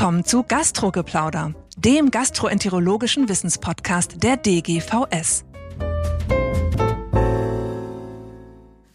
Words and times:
willkommen 0.00 0.24
zu 0.24 0.44
Gastrogeplauder, 0.44 1.52
dem 1.76 2.10
gastroenterologischen 2.10 3.28
Wissenspodcast 3.28 4.22
der 4.22 4.38
DGVS. 4.38 5.44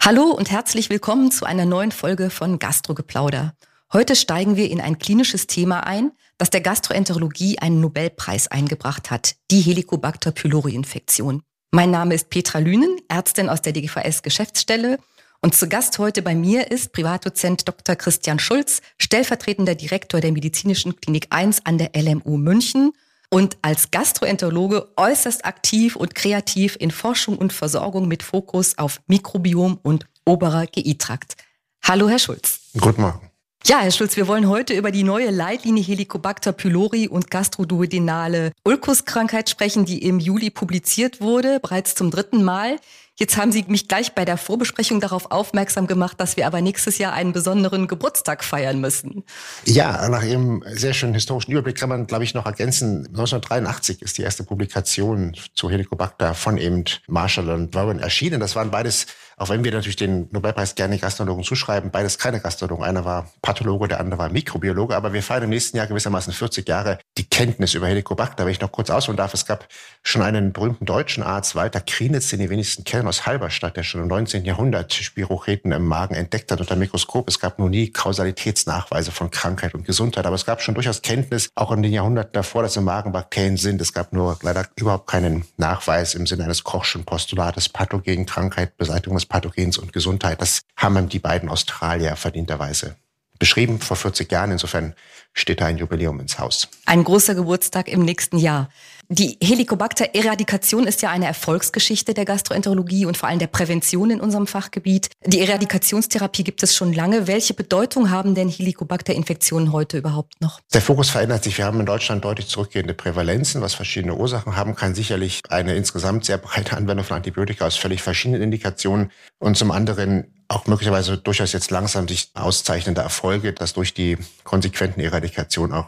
Hallo 0.03 0.23
und 0.31 0.49
herzlich 0.49 0.89
willkommen 0.89 1.29
zu 1.29 1.45
einer 1.45 1.65
neuen 1.65 1.91
Folge 1.91 2.31
von 2.31 2.57
Gastrogeplauder. 2.57 3.53
Heute 3.93 4.15
steigen 4.15 4.55
wir 4.55 4.71
in 4.71 4.81
ein 4.81 4.97
klinisches 4.97 5.45
Thema 5.45 5.81
ein, 5.81 6.11
das 6.39 6.49
der 6.49 6.61
Gastroenterologie 6.61 7.59
einen 7.59 7.81
Nobelpreis 7.81 8.47
eingebracht 8.47 9.11
hat, 9.11 9.35
die 9.51 9.61
Helicobacter 9.61 10.31
pylori-Infektion. 10.31 11.43
Mein 11.69 11.91
Name 11.91 12.15
ist 12.15 12.31
Petra 12.31 12.57
Lünen, 12.57 12.97
Ärztin 13.09 13.49
aus 13.49 13.61
der 13.61 13.73
DGVS 13.73 14.23
Geschäftsstelle 14.23 14.97
und 15.45 15.53
zu 15.53 15.69
Gast 15.69 15.99
heute 15.99 16.23
bei 16.23 16.33
mir 16.33 16.71
ist 16.71 16.91
Privatdozent 16.91 17.67
Dr. 17.67 17.95
Christian 17.95 18.39
Schulz, 18.39 18.81
stellvertretender 18.97 19.75
Direktor 19.75 20.19
der 20.19 20.31
Medizinischen 20.31 20.99
Klinik 20.99 21.27
1 21.29 21.67
an 21.67 21.77
der 21.77 21.91
LMU 21.95 22.37
München 22.37 22.93
und 23.29 23.55
als 23.61 23.91
Gastroenterologe 23.91 24.87
äußerst 24.97 25.45
aktiv 25.45 25.97
und 25.97 26.15
kreativ 26.15 26.75
in 26.79 26.89
Forschung 26.89 27.37
und 27.37 27.53
Versorgung 27.53 28.07
mit 28.07 28.23
Fokus 28.23 28.79
auf 28.79 29.01
Mikrobiom 29.05 29.77
und 29.83 30.07
oberer 30.25 30.65
GI-Trakt. 30.65 31.35
Hallo, 31.83 32.09
Herr 32.09 32.17
Schulz. 32.17 32.61
Guten 32.79 33.03
Morgen. 33.03 33.29
Ja, 33.67 33.81
Herr 33.81 33.91
Schulz, 33.91 34.15
wir 34.15 34.27
wollen 34.27 34.47
heute 34.47 34.73
über 34.73 34.91
die 34.91 35.01
neue 35.01 35.31
Leitlinie 35.31 35.83
Helicobacter 35.83 36.53
pylori 36.53 37.07
und 37.07 37.29
gastroduodenale 37.29 38.51
Ulkuskrankheit 38.63 39.49
sprechen, 39.49 39.85
die 39.85 40.03
im 40.03 40.19
Juli 40.19 40.49
publiziert 40.51 41.21
wurde, 41.21 41.59
bereits 41.59 41.93
zum 41.93 42.09
dritten 42.09 42.43
Mal. 42.43 42.77
Jetzt 43.17 43.37
haben 43.37 43.53
Sie 43.53 43.63
mich 43.69 43.87
gleich 43.87 44.13
bei 44.13 44.25
der 44.25 44.35
Vorbesprechung 44.35 44.99
darauf 44.99 45.31
aufmerksam 45.31 45.87
gemacht, 45.87 46.19
dass 46.19 46.35
wir 46.35 46.47
aber 46.47 46.59
nächstes 46.59 46.97
Jahr 46.97 47.13
einen 47.13 47.31
besonderen 47.31 47.87
Geburtstag 47.87 48.43
feiern 48.43 48.81
müssen. 48.81 49.23
Ja, 49.63 50.09
nach 50.09 50.23
Ihrem 50.23 50.63
sehr 50.67 50.93
schönen 50.93 51.13
historischen 51.13 51.53
Überblick 51.53 51.77
kann 51.77 51.87
man, 51.87 52.07
glaube 52.07 52.25
ich, 52.25 52.33
noch 52.33 52.45
ergänzen, 52.45 53.07
1983 53.07 54.01
ist 54.01 54.17
die 54.17 54.23
erste 54.23 54.43
Publikation 54.43 55.33
zu 55.53 55.69
Helicobacter 55.69 56.33
von 56.33 56.57
eben 56.57 56.83
Marshall 57.07 57.49
und 57.49 57.73
Warren 57.73 57.99
erschienen. 57.99 58.41
Das 58.41 58.57
waren 58.57 58.69
beides 58.69 59.07
auch 59.37 59.49
wenn 59.49 59.63
wir 59.63 59.71
natürlich 59.71 59.97
den 59.97 60.29
Nobelpreis 60.31 60.75
gerne 60.75 60.97
Gastronomen 60.97 61.43
zuschreiben, 61.43 61.91
beides 61.91 62.17
keine 62.17 62.39
Gastronomen. 62.39 62.85
Einer 62.85 63.03
war 63.03 63.29
Pathologe, 63.41 63.87
der 63.87 63.99
andere 63.99 64.19
war 64.19 64.29
Mikrobiologe. 64.29 64.95
Aber 64.95 65.13
wir 65.13 65.21
feiern 65.21 65.43
im 65.43 65.49
nächsten 65.49 65.77
Jahr 65.77 65.87
gewissermaßen 65.87 66.31
40 66.31 66.67
Jahre 66.67 66.99
die 67.17 67.25
Kenntnis 67.25 67.73
über 67.73 67.87
Helicobacter. 67.87 68.45
Wenn 68.45 68.51
ich 68.53 68.61
noch 68.61 68.71
kurz 68.71 68.89
ausholen 68.89 69.17
darf, 69.17 69.33
es 69.33 69.45
gab 69.45 69.67
schon 70.03 70.21
einen 70.21 70.53
berühmten 70.53 70.85
deutschen 70.85 71.23
Arzt, 71.23 71.55
Walter 71.55 71.81
Krienitz, 71.81 72.29
den 72.29 72.39
die 72.39 72.49
wenigsten 72.49 72.85
kennen, 72.85 73.07
aus 73.07 73.25
Halberstadt, 73.25 73.75
der 73.75 73.83
schon 73.83 74.01
im 74.01 74.07
19. 74.07 74.45
Jahrhundert 74.45 74.93
Spirocheten 74.93 75.71
im 75.73 75.85
Magen 75.85 76.15
entdeckt 76.15 76.51
hat 76.51 76.61
unter 76.61 76.75
Mikroskop. 76.75 77.27
Es 77.27 77.39
gab 77.39 77.59
nur 77.59 77.69
nie 77.69 77.89
Kausalitätsnachweise 77.91 79.11
von 79.11 79.31
Krankheit 79.31 79.73
und 79.73 79.85
Gesundheit. 79.85 80.25
Aber 80.25 80.35
es 80.35 80.45
gab 80.45 80.61
schon 80.61 80.75
durchaus 80.75 81.01
Kenntnis, 81.01 81.49
auch 81.55 81.71
in 81.71 81.83
den 81.83 81.91
Jahrhunderten 81.91 82.33
davor, 82.33 82.63
dass 82.63 82.77
im 82.77 82.85
Magen 82.85 83.11
Bakterien 83.11 83.57
sind. 83.57 83.81
Es 83.81 83.91
gab 83.91 84.13
nur 84.13 84.37
leider 84.41 84.65
überhaupt 84.77 85.07
keinen 85.07 85.45
Nachweis 85.57 86.15
im 86.15 86.25
Sinne 86.25 86.45
eines 86.45 86.63
Kochschen 86.63 87.03
Postulates 87.03 87.67
Pathogen, 87.67 88.25
Krankheit, 88.25 88.77
Beseitigung 88.77 89.17
des 89.17 89.24
Pathogens 89.25 89.77
und 89.77 89.93
Gesundheit. 89.93 90.41
Das 90.41 90.61
haben 90.75 91.09
die 91.09 91.19
beiden 91.19 91.49
Australier 91.49 92.15
verdienterweise 92.15 92.95
beschrieben 93.39 93.79
vor 93.79 93.97
40 93.97 94.31
Jahren. 94.31 94.51
Insofern 94.51 94.95
steht 95.33 95.61
da 95.61 95.65
ein 95.65 95.77
Jubiläum 95.77 96.19
ins 96.19 96.39
Haus. 96.39 96.67
Ein 96.85 97.03
großer 97.03 97.35
Geburtstag 97.35 97.87
im 97.87 98.03
nächsten 98.03 98.37
Jahr. 98.37 98.69
Die 99.09 99.37
Helicobacter-Eradikation 99.41 100.87
ist 100.87 101.01
ja 101.03 101.11
eine 101.11 101.27
Erfolgsgeschichte 101.27 102.13
der 102.13 102.25
Gastroenterologie 102.25 103.05
und 103.05 103.17
vor 103.17 103.29
allem 103.29 103.37
der 103.37 103.47
Prävention 103.47 104.09
in 104.09 104.19
unserem 104.19 104.47
Fachgebiet. 104.47 105.09
Die 105.25 105.41
Eradikationstherapie 105.41 106.43
gibt 106.43 106.63
es 106.63 106.75
schon 106.75 106.91
lange. 106.91 107.27
Welche 107.27 107.53
Bedeutung 107.53 108.09
haben 108.09 108.33
denn 108.33 108.49
Helicobacter-Infektionen 108.49 109.71
heute 109.71 109.97
überhaupt 109.97 110.41
noch? 110.41 110.59
Der 110.73 110.81
Fokus 110.81 111.11
verändert 111.11 111.43
sich. 111.43 111.57
Wir 111.57 111.65
haben 111.65 111.79
in 111.79 111.85
Deutschland 111.85 112.25
deutlich 112.25 112.47
zurückgehende 112.47 112.95
Prävalenzen, 112.95 113.61
was 113.61 113.75
verschiedene 113.75 114.15
Ursachen 114.15 114.55
haben 114.55 114.75
kann. 114.75 114.95
Sicherlich 114.95 115.41
eine 115.49 115.75
insgesamt 115.75 116.25
sehr 116.25 116.37
breite 116.39 116.75
Anwendung 116.75 117.05
von 117.05 117.17
Antibiotika 117.17 117.65
aus 117.65 117.75
völlig 117.75 118.01
verschiedenen 118.01 118.41
Indikationen 118.41 119.11
und 119.37 119.55
zum 119.55 119.69
anderen 119.71 120.33
auch 120.47 120.67
möglicherweise 120.67 121.17
durchaus 121.17 121.53
jetzt 121.53 121.71
langsam 121.71 122.07
sich 122.07 122.29
auszeichnende 122.33 123.01
Erfolge, 123.01 123.53
dass 123.53 123.73
durch 123.73 123.93
die 123.93 124.17
konsequenten 124.43 125.01
Eradikation 125.01 125.73
auch 125.73 125.87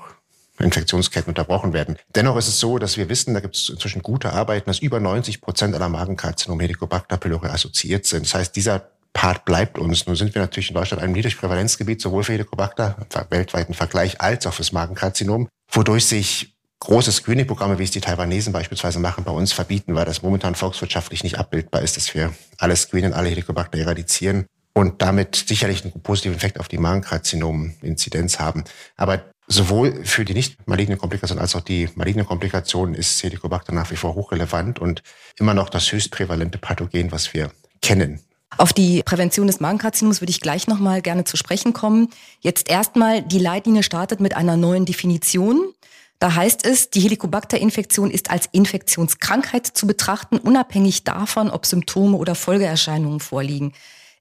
Infektionsketten 0.59 1.29
unterbrochen 1.29 1.73
werden. 1.73 1.97
Dennoch 2.15 2.37
ist 2.37 2.47
es 2.47 2.59
so, 2.59 2.77
dass 2.79 2.97
wir 2.97 3.09
wissen, 3.09 3.33
da 3.33 3.39
gibt 3.39 3.55
es 3.55 3.69
inzwischen 3.69 4.01
gute 4.01 4.33
Arbeiten, 4.33 4.69
dass 4.69 4.79
über 4.79 4.99
90 4.99 5.41
Prozent 5.41 5.75
aller 5.75 5.89
Magenkarzinome 5.89 6.63
Helicobacter 6.63 7.17
pylori 7.17 7.47
assoziiert 7.47 8.05
sind. 8.05 8.25
Das 8.25 8.33
heißt, 8.33 8.55
dieser 8.55 8.91
Part 9.13 9.45
bleibt 9.45 9.79
uns. 9.79 10.05
Nun 10.05 10.15
sind 10.15 10.35
wir 10.35 10.41
natürlich 10.41 10.69
in 10.69 10.75
Deutschland 10.75 11.01
ein 11.01 11.11
Niedrigprävalenzgebiet, 11.11 12.01
sowohl 12.01 12.23
für 12.23 12.33
Helicobacter 12.33 12.97
im 12.99 13.31
weltweiten 13.31 13.73
Vergleich 13.73 14.21
als 14.21 14.45
auch 14.45 14.53
fürs 14.53 14.71
Magenkarzinom, 14.71 15.47
wodurch 15.71 16.05
sich 16.05 16.55
große 16.79 17.11
Screening-Programme, 17.11 17.79
wie 17.79 17.83
es 17.83 17.91
die 17.91 18.01
Taiwanesen 18.01 18.53
beispielsweise 18.53 18.99
machen, 18.99 19.23
bei 19.23 19.31
uns 19.31 19.51
verbieten, 19.51 19.95
weil 19.95 20.05
das 20.05 20.21
momentan 20.21 20.55
volkswirtschaftlich 20.55 21.23
nicht 21.23 21.39
abbildbar 21.39 21.81
ist, 21.81 21.97
dass 21.97 22.13
wir 22.13 22.33
alle 22.59 22.75
screenen, 22.75 23.13
alle 23.13 23.29
Helicobacter 23.29 23.79
eradizieren 23.79 24.45
und 24.73 25.01
damit 25.01 25.35
sicherlich 25.35 25.83
einen 25.83 26.03
positiven 26.03 26.37
Effekt 26.37 26.59
auf 26.59 26.67
die 26.67 26.77
Magenkarzinom-Inzidenz 26.77 28.39
haben. 28.39 28.63
Aber 28.95 29.23
sowohl 29.47 30.03
für 30.03 30.25
die 30.25 30.33
nicht 30.33 30.67
maligne 30.67 30.97
Komplikation 30.97 31.39
als 31.39 31.55
auch 31.55 31.61
die 31.61 31.89
maligne 31.95 32.25
Komplikation 32.25 32.93
ist 32.93 33.23
Helicobacter 33.23 33.73
nach 33.73 33.89
wie 33.91 33.95
vor 33.95 34.15
hochrelevant 34.15 34.79
und 34.79 35.01
immer 35.37 35.53
noch 35.53 35.69
das 35.69 35.91
höchst 35.91 36.11
prävalente 36.11 36.57
Pathogen, 36.57 37.11
was 37.11 37.33
wir 37.33 37.51
kennen. 37.81 38.21
Auf 38.57 38.73
die 38.73 39.03
Prävention 39.03 39.47
des 39.47 39.59
Magenkarzinoms 39.59 40.21
würde 40.21 40.31
ich 40.31 40.41
gleich 40.41 40.67
nochmal 40.67 41.01
gerne 41.01 41.23
zu 41.23 41.37
sprechen 41.37 41.73
kommen. 41.73 42.09
Jetzt 42.39 42.69
erstmal, 42.69 43.21
die 43.21 43.39
Leitlinie 43.39 43.83
startet 43.83 44.19
mit 44.19 44.35
einer 44.35 44.57
neuen 44.57 44.85
Definition. 44.85 45.73
Da 46.19 46.33
heißt 46.33 46.65
es, 46.65 46.89
die 46.89 47.01
Helicobacter-Infektion 47.01 48.09
ist 48.09 48.31
als 48.31 48.47
Infektionskrankheit 48.51 49.67
zu 49.67 49.85
betrachten, 49.85 50.37
unabhängig 50.37 51.03
davon, 51.03 51.49
ob 51.49 51.65
Symptome 51.65 52.17
oder 52.17 52.35
Folgeerscheinungen 52.35 53.19
vorliegen. 53.19 53.73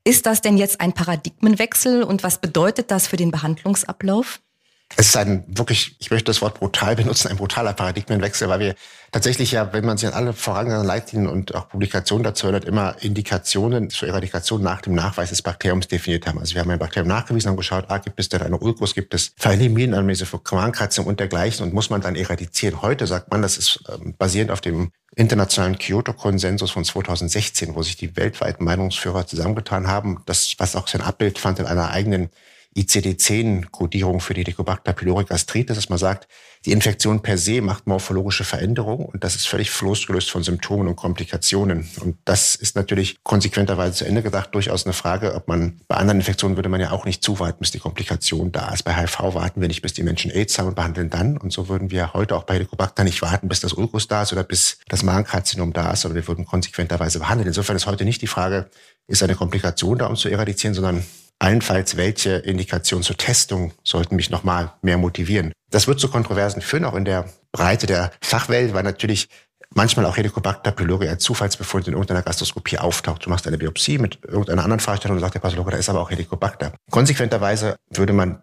Ist 0.05 0.27
das 0.27 0.41
denn 0.41 0.59
jetzt 0.59 0.81
ein 0.81 0.93
Paradigmenwechsel 0.93 2.03
und 2.03 2.23
was 2.23 2.41
bedeutet 2.41 2.91
das 2.91 3.07
für 3.07 3.17
den 3.17 3.31
Behandlungsablauf? 3.31 4.41
Es 4.95 5.09
ist 5.09 5.17
ein 5.17 5.45
wirklich, 5.49 5.97
ich 5.99 6.11
möchte 6.11 6.27
das 6.27 6.41
Wort 6.41 6.61
brutal 6.61 6.95
benutzen, 6.95 7.29
ein 7.29 7.37
brutaler 7.37 7.73
Paradigmenwechsel, 7.73 8.49
weil 8.49 8.61
wir 8.61 8.75
tatsächlich 9.11 9.51
ja, 9.51 9.73
wenn 9.73 9.85
man 9.85 9.99
sich 9.99 10.09
an 10.09 10.15
alle 10.15 10.33
vorangegangenen 10.33 10.87
Leitlinien 10.87 11.29
und 11.29 11.55
auch 11.55 11.69
Publikationen 11.69 12.23
dazu 12.23 12.47
erinnert, 12.47 12.65
immer 12.65 12.95
Indikationen 13.01 13.91
zur 13.91 14.09
Eradikation 14.09 14.63
nach 14.63 14.81
dem 14.83 14.95
Nachweis 14.95 15.31
des 15.31 15.43
Bakteriums 15.43 15.89
definiert 15.89 16.27
haben. 16.27 16.39
Also 16.39 16.55
wir 16.55 16.63
haben 16.63 16.71
ein 16.71 16.79
Bakterium 16.79 17.09
nachgewiesen, 17.09 17.49
haben 17.49 17.57
geschaut, 17.57 17.87
ah, 17.89 17.99
gibt 17.99 18.19
es 18.21 18.29
denn 18.29 18.43
eine 18.43 18.59
Ulkus, 18.59 18.95
gibt 18.95 19.13
es 19.13 19.33
Verheliminanamnese 19.37 20.25
für 20.25 20.39
Quarankarzium 20.39 21.07
und 21.07 21.19
dergleichen 21.19 21.67
und 21.67 21.75
muss 21.75 21.91
man 21.91 22.01
dann 22.01 22.15
eradizieren. 22.15 22.81
Heute 22.81 23.07
sagt 23.07 23.31
man, 23.31 23.43
das 23.43 23.59
ist 23.59 23.83
ähm, 23.93 24.15
basierend 24.17 24.51
auf 24.53 24.61
dem 24.61 24.93
internationalen 25.17 25.79
Kyoto-Konsensus 25.79 26.71
von 26.71 26.85
2016, 26.85 27.75
wo 27.75 27.83
sich 27.83 27.97
die 27.97 28.17
weltweiten 28.17 28.65
Meinungsführer 28.65 29.27
zusammengetan 29.27 29.89
haben, 29.89 30.23
das, 30.27 30.55
was 30.59 30.77
auch 30.77 30.89
sein 30.89 31.01
Abbild 31.01 31.39
fand 31.39 31.59
in 31.59 31.67
einer 31.67 31.91
eigenen 31.91 32.31
ICD-10-Kodierung 32.77 34.21
für 34.21 34.35
die 34.35 34.43
Helicobacter 34.43 34.93
pylori 34.93 35.25
gastritis, 35.25 35.77
dass 35.77 35.89
man 35.89 35.99
sagt, 35.99 36.29
die 36.67 36.73
Infektion 36.73 37.23
per 37.23 37.39
se 37.39 37.61
macht 37.61 37.87
morphologische 37.87 38.43
Veränderungen 38.43 39.07
und 39.07 39.23
das 39.23 39.37
ist 39.37 39.47
völlig 39.47 39.81
losgelöst 39.81 40.31
von 40.31 40.43
Symptomen 40.43 40.89
und 40.89 40.97
Komplikationen. 40.97 41.89
Und 42.01 42.17
das 42.25 42.57
ist 42.57 42.75
natürlich 42.75 43.23
konsequenterweise 43.23 43.99
zu 43.99 44.05
Ende 44.05 44.23
gedacht 44.23 44.53
durchaus 44.53 44.85
eine 44.85 44.93
Frage, 44.93 45.35
ob 45.35 45.47
man 45.47 45.81
bei 45.87 45.97
anderen 45.97 46.19
Infektionen 46.19 46.57
würde 46.57 46.69
man 46.69 46.81
ja 46.81 46.91
auch 46.91 47.05
nicht 47.05 47.23
zuwarten, 47.23 47.61
bis 47.61 47.71
die 47.71 47.79
Komplikation 47.79 48.51
da 48.51 48.75
ist. 48.75 48.83
Bei 48.83 48.95
HIV 48.95 49.35
warten 49.35 49.61
wir 49.61 49.69
nicht, 49.69 49.81
bis 49.81 49.93
die 49.93 50.03
Menschen 50.03 50.33
AIDS 50.33 50.59
haben 50.59 50.67
und 50.69 50.75
behandeln 50.75 51.09
dann. 51.09 51.37
Und 51.37 51.53
so 51.53 51.69
würden 51.69 51.93
wir 51.93 52.15
heute 52.15 52.35
auch 52.35 52.45
bei 52.45 52.55
Helicobacter 52.55 53.05
nicht 53.05 53.23
warten, 53.23 53.49
bis 53.49 53.61
das 53.61 53.73
Ulkus 53.73 54.09
da 54.09 54.23
ist 54.23 54.33
oder 54.33 54.43
bis 54.43 54.79
das 54.89 55.05
Magenkarzinom 55.05 55.73
da 55.73 55.93
ist, 55.93 56.01
sondern 56.01 56.21
wir 56.21 56.27
würden 56.27 56.47
konsequenterweise 56.47 57.21
behandeln. 57.21 57.47
Insofern 57.47 57.77
ist 57.77 57.87
heute 57.87 58.05
nicht 58.05 58.23
die 58.23 58.27
Frage, 58.27 58.71
ist 59.07 59.23
eine 59.23 59.37
Komplikation 59.37 59.99
da, 59.99 60.07
um 60.07 60.17
zu 60.17 60.29
eradizieren, 60.29 60.75
sondern 60.75 61.05
Allenfalls, 61.39 61.97
welche 61.97 62.37
Indikationen 62.37 63.03
zur 63.03 63.17
Testung 63.17 63.73
sollten 63.85 64.17
mich 64.17 64.31
nochmal 64.31 64.73
mehr 64.83 64.97
motivieren. 64.97 65.53
Das 65.71 65.87
wird 65.87 66.01
zu 66.01 66.09
Kontroversen 66.09 66.63
führen, 66.63 66.85
auch 66.85 66.95
in 66.95 67.05
der 67.05 67.29
Breite 67.53 67.87
der 67.87 68.13
Fachwelt, 68.23 68.73
weil 68.73 68.83
natürlich 68.83 69.29
manchmal 69.71 70.07
auch 70.07 70.17
Helicobacter 70.17 70.73
pylori 70.73 71.09
als 71.09 71.23
Zufallsbefund 71.23 71.89
in 71.89 71.93
irgendeiner 71.93 72.23
Gastroskopie 72.23 72.79
auftaucht. 72.79 73.27
Du 73.27 73.31
machst 73.31 73.47
eine 73.47 73.59
Biopsie 73.59 73.99
mit 73.99 74.19
irgendeiner 74.25 74.65
anderen 74.65 74.81
Fragestellung 74.81 75.17
und 75.17 75.21
sagt 75.21 75.35
der 75.35 75.41
Pathologe, 75.41 75.73
da 75.73 75.77
ist 75.77 75.89
aber 75.89 76.01
auch 76.01 76.11
Helicobacter. 76.11 76.73
Konsequenterweise 76.91 77.77
würde 77.91 78.13
man 78.13 78.41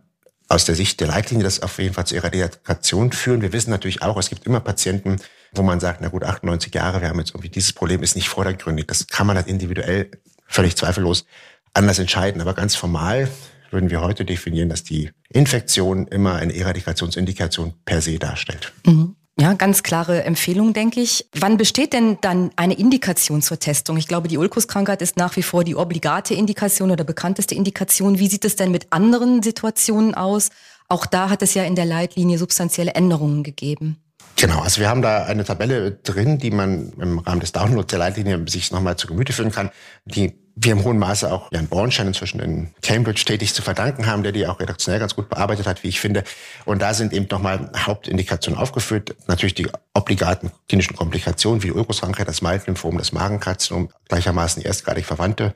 aus 0.50 0.65
der 0.65 0.75
Sicht 0.75 1.00
der 1.00 1.07
Leitlinie 1.07 1.44
das 1.44 1.63
auf 1.63 1.79
jeden 1.79 1.95
Fall 1.95 2.06
zur 2.06 2.17
Eradikation 2.17 3.12
führen. 3.12 3.41
Wir 3.41 3.53
wissen 3.53 3.71
natürlich 3.71 4.03
auch, 4.03 4.17
es 4.17 4.29
gibt 4.29 4.45
immer 4.45 4.59
Patienten, 4.59 5.17
wo 5.53 5.63
man 5.63 5.79
sagt, 5.79 6.01
na 6.01 6.09
gut, 6.09 6.23
98 6.23 6.73
Jahre, 6.73 7.01
wir 7.01 7.09
haben 7.09 7.19
jetzt 7.19 7.31
irgendwie 7.31 7.50
dieses 7.50 7.73
Problem 7.73 8.03
ist 8.03 8.15
nicht 8.15 8.29
vordergründig. 8.29 8.85
Das 8.88 9.07
kann 9.07 9.25
man 9.25 9.38
halt 9.38 9.47
individuell 9.47 10.12
völlig 10.47 10.75
zweifellos 10.75 11.25
anders 11.73 11.99
entscheiden. 11.99 12.41
Aber 12.41 12.53
ganz 12.53 12.75
formal 12.75 13.29
würden 13.71 13.89
wir 13.89 14.01
heute 14.01 14.25
definieren, 14.25 14.69
dass 14.69 14.83
die 14.83 15.11
Infektion 15.29 16.07
immer 16.07 16.35
eine 16.35 16.55
Eradikationsindikation 16.55 17.73
per 17.85 18.01
se 18.01 18.19
darstellt. 18.19 18.71
Mhm. 18.85 19.15
Ja, 19.39 19.53
ganz 19.53 19.81
klare 19.81 20.23
Empfehlung, 20.25 20.73
denke 20.73 21.01
ich. 21.01 21.27
Wann 21.33 21.57
besteht 21.57 21.93
denn 21.93 22.19
dann 22.21 22.51
eine 22.55 22.75
Indikation 22.75 23.41
zur 23.41 23.57
Testung? 23.57 23.97
Ich 23.97 24.07
glaube, 24.07 24.27
die 24.27 24.37
Ulkuskrankheit 24.37 25.01
ist 25.01 25.17
nach 25.17 25.35
wie 25.35 25.41
vor 25.41 25.63
die 25.63 25.75
obligate 25.75 26.35
Indikation 26.35 26.91
oder 26.91 27.03
bekannteste 27.03 27.55
Indikation. 27.55 28.19
Wie 28.19 28.27
sieht 28.27 28.45
es 28.45 28.55
denn 28.55 28.69
mit 28.69 28.87
anderen 28.91 29.41
Situationen 29.41 30.13
aus? 30.13 30.49
Auch 30.87 31.07
da 31.07 31.31
hat 31.31 31.41
es 31.41 31.55
ja 31.55 31.63
in 31.63 31.75
der 31.75 31.85
Leitlinie 31.85 32.37
substanzielle 32.37 32.93
Änderungen 32.93 33.41
gegeben. 33.41 33.97
Genau, 34.35 34.59
also 34.61 34.81
wir 34.81 34.89
haben 34.89 35.01
da 35.01 35.23
eine 35.23 35.43
Tabelle 35.43 35.91
drin, 35.91 36.37
die 36.37 36.51
man 36.51 36.93
im 36.99 37.17
Rahmen 37.19 37.39
des 37.39 37.53
Downloads 37.53 37.87
der 37.87 37.99
Leitlinie 37.99 38.43
sich 38.47 38.71
nochmal 38.71 38.97
zu 38.97 39.07
Gemüte 39.07 39.33
führen 39.33 39.51
kann, 39.51 39.71
die 40.05 40.42
wir 40.55 40.73
im 40.73 40.83
hohen 40.83 41.00
Maße 41.00 41.31
auch 41.31 41.51
Jan 41.51 41.67
Bornstein 41.67 42.07
inzwischen 42.07 42.39
in 42.39 42.73
Cambridge 42.81 43.23
tätig 43.25 43.53
zu 43.53 43.61
verdanken 43.61 44.05
haben, 44.05 44.23
der 44.23 44.31
die 44.31 44.45
auch 44.45 44.59
redaktionell 44.59 45.00
ganz 45.00 45.15
gut 45.15 45.29
bearbeitet 45.29 45.65
hat, 45.65 45.83
wie 45.83 45.88
ich 45.88 46.00
finde. 46.00 46.23
Und 46.65 46.81
da 46.81 46.94
sind 46.94 47.13
eben 47.13 47.27
nochmal 47.29 47.71
Hauptindikationen 47.75 48.59
aufgeführt. 48.59 49.15
Natürlich 49.27 49.55
die 49.55 49.67
obligaten 49.94 50.51
klinischen 50.67 50.95
Komplikationen 50.95 51.63
wie 51.63 51.71
Ulkuskrankheit, 51.71 52.27
das 52.27 52.41
Maltenlymphom, 52.41 52.97
das 52.97 53.11
Magenkarzinom, 53.11 53.89
gleichermaßen 54.07 54.61
erstgradig 54.61 55.05
Verwandte 55.05 55.53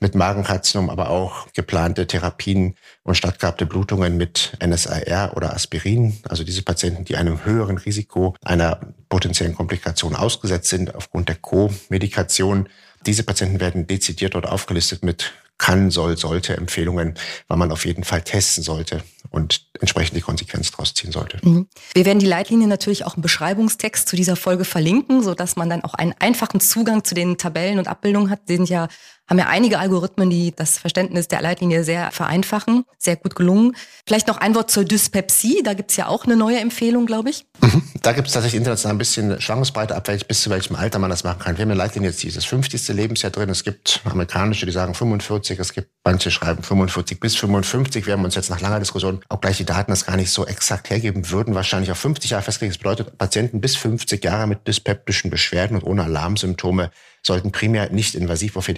mit 0.00 0.14
Magenkarzinom, 0.14 0.88
aber 0.88 1.10
auch 1.10 1.46
geplante 1.52 2.06
Therapien 2.06 2.74
und 3.02 3.16
stattgehabte 3.16 3.66
Blutungen 3.66 4.16
mit 4.16 4.56
NSAR 4.64 5.36
oder 5.36 5.52
Aspirin. 5.52 6.18
Also 6.26 6.42
diese 6.42 6.62
Patienten, 6.62 7.04
die 7.04 7.16
einem 7.16 7.44
höheren 7.44 7.76
Risiko 7.76 8.34
einer 8.42 8.80
potenziellen 9.10 9.54
Komplikation 9.54 10.16
ausgesetzt 10.16 10.70
sind 10.70 10.94
aufgrund 10.94 11.28
der 11.28 11.36
Co-Medikation. 11.36 12.68
Diese 13.06 13.22
Patienten 13.22 13.60
werden 13.60 13.86
dezidiert 13.86 14.34
dort 14.34 14.46
aufgelistet 14.46 15.04
mit 15.04 15.32
kann, 15.60 15.90
soll, 15.90 16.16
sollte 16.16 16.56
Empfehlungen, 16.56 17.14
weil 17.46 17.58
man 17.58 17.70
auf 17.70 17.84
jeden 17.84 18.02
Fall 18.02 18.22
testen 18.22 18.64
sollte 18.64 19.02
und 19.28 19.66
entsprechend 19.78 20.16
die 20.16 20.22
Konsequenz 20.22 20.70
daraus 20.70 20.94
ziehen 20.94 21.12
sollte. 21.12 21.38
Mhm. 21.46 21.68
Wir 21.92 22.06
werden 22.06 22.18
die 22.18 22.26
Leitlinie 22.26 22.66
natürlich 22.66 23.04
auch 23.04 23.16
im 23.16 23.22
Beschreibungstext 23.22 24.08
zu 24.08 24.16
dieser 24.16 24.36
Folge 24.36 24.64
verlinken, 24.64 25.22
so 25.22 25.34
dass 25.34 25.56
man 25.56 25.68
dann 25.68 25.84
auch 25.84 25.92
einen 25.94 26.14
einfachen 26.18 26.60
Zugang 26.60 27.04
zu 27.04 27.14
den 27.14 27.36
Tabellen 27.36 27.78
und 27.78 27.88
Abbildungen 27.88 28.30
hat. 28.30 28.48
Die 28.48 28.56
sind 28.56 28.70
ja 28.70 28.88
haben 29.30 29.38
ja 29.38 29.46
einige 29.46 29.78
Algorithmen, 29.78 30.28
die 30.28 30.52
das 30.54 30.78
Verständnis 30.78 31.28
der 31.28 31.40
Leitlinie 31.40 31.84
sehr 31.84 32.10
vereinfachen. 32.10 32.84
Sehr 32.98 33.14
gut 33.14 33.36
gelungen. 33.36 33.76
Vielleicht 34.04 34.26
noch 34.26 34.38
ein 34.38 34.56
Wort 34.56 34.72
zur 34.72 34.84
Dyspepsie. 34.84 35.62
Da 35.62 35.74
gibt's 35.74 35.96
ja 35.96 36.08
auch 36.08 36.24
eine 36.24 36.36
neue 36.36 36.58
Empfehlung, 36.58 37.06
glaube 37.06 37.30
ich. 37.30 37.46
Mhm. 37.60 37.82
Da 38.02 38.12
gibt 38.12 38.26
es 38.26 38.34
tatsächlich 38.34 38.58
international 38.58 38.96
ein 38.96 38.98
bisschen 38.98 39.40
Schwangungsbreite 39.40 39.94
ab, 39.94 40.10
bis 40.26 40.42
zu 40.42 40.50
welchem 40.50 40.74
Alter 40.74 40.98
man 40.98 41.10
das 41.10 41.22
machen 41.22 41.38
kann. 41.38 41.56
Wir 41.56 41.62
haben 41.62 41.70
eine 41.70 41.78
Leitlinie 41.78 42.10
jetzt 42.10 42.22
dieses 42.22 42.44
50. 42.44 42.88
Lebensjahr 42.88 43.30
drin. 43.30 43.48
Es 43.50 43.62
gibt 43.62 44.00
amerikanische, 44.04 44.66
die 44.66 44.72
sagen 44.72 44.94
45. 44.94 45.60
Es 45.60 45.72
gibt 45.72 45.90
manche 46.04 46.32
schreiben 46.32 46.64
45 46.64 47.20
bis 47.20 47.36
55. 47.36 48.06
Wir 48.06 48.14
haben 48.14 48.24
uns 48.24 48.34
jetzt 48.34 48.50
nach 48.50 48.60
langer 48.60 48.80
Diskussion, 48.80 49.20
auch 49.28 49.40
gleich 49.40 49.58
die 49.58 49.64
Daten 49.64 49.92
das 49.92 50.06
gar 50.06 50.16
nicht 50.16 50.32
so 50.32 50.44
exakt 50.44 50.90
hergeben 50.90 51.30
würden, 51.30 51.54
wahrscheinlich 51.54 51.92
auf 51.92 51.98
50 51.98 52.32
Jahre 52.32 52.42
festgelegt. 52.42 52.76
Das 52.76 52.78
bedeutet, 52.78 53.16
Patienten 53.16 53.60
bis 53.60 53.76
50 53.76 54.24
Jahre 54.24 54.48
mit 54.48 54.66
dyspeptischen 54.66 55.30
Beschwerden 55.30 55.76
und 55.76 55.84
ohne 55.84 56.02
Alarmsymptome 56.02 56.90
sollten 57.22 57.52
primär 57.52 57.90
nicht 57.90 58.14
invasiv 58.14 58.56
auf 58.56 58.68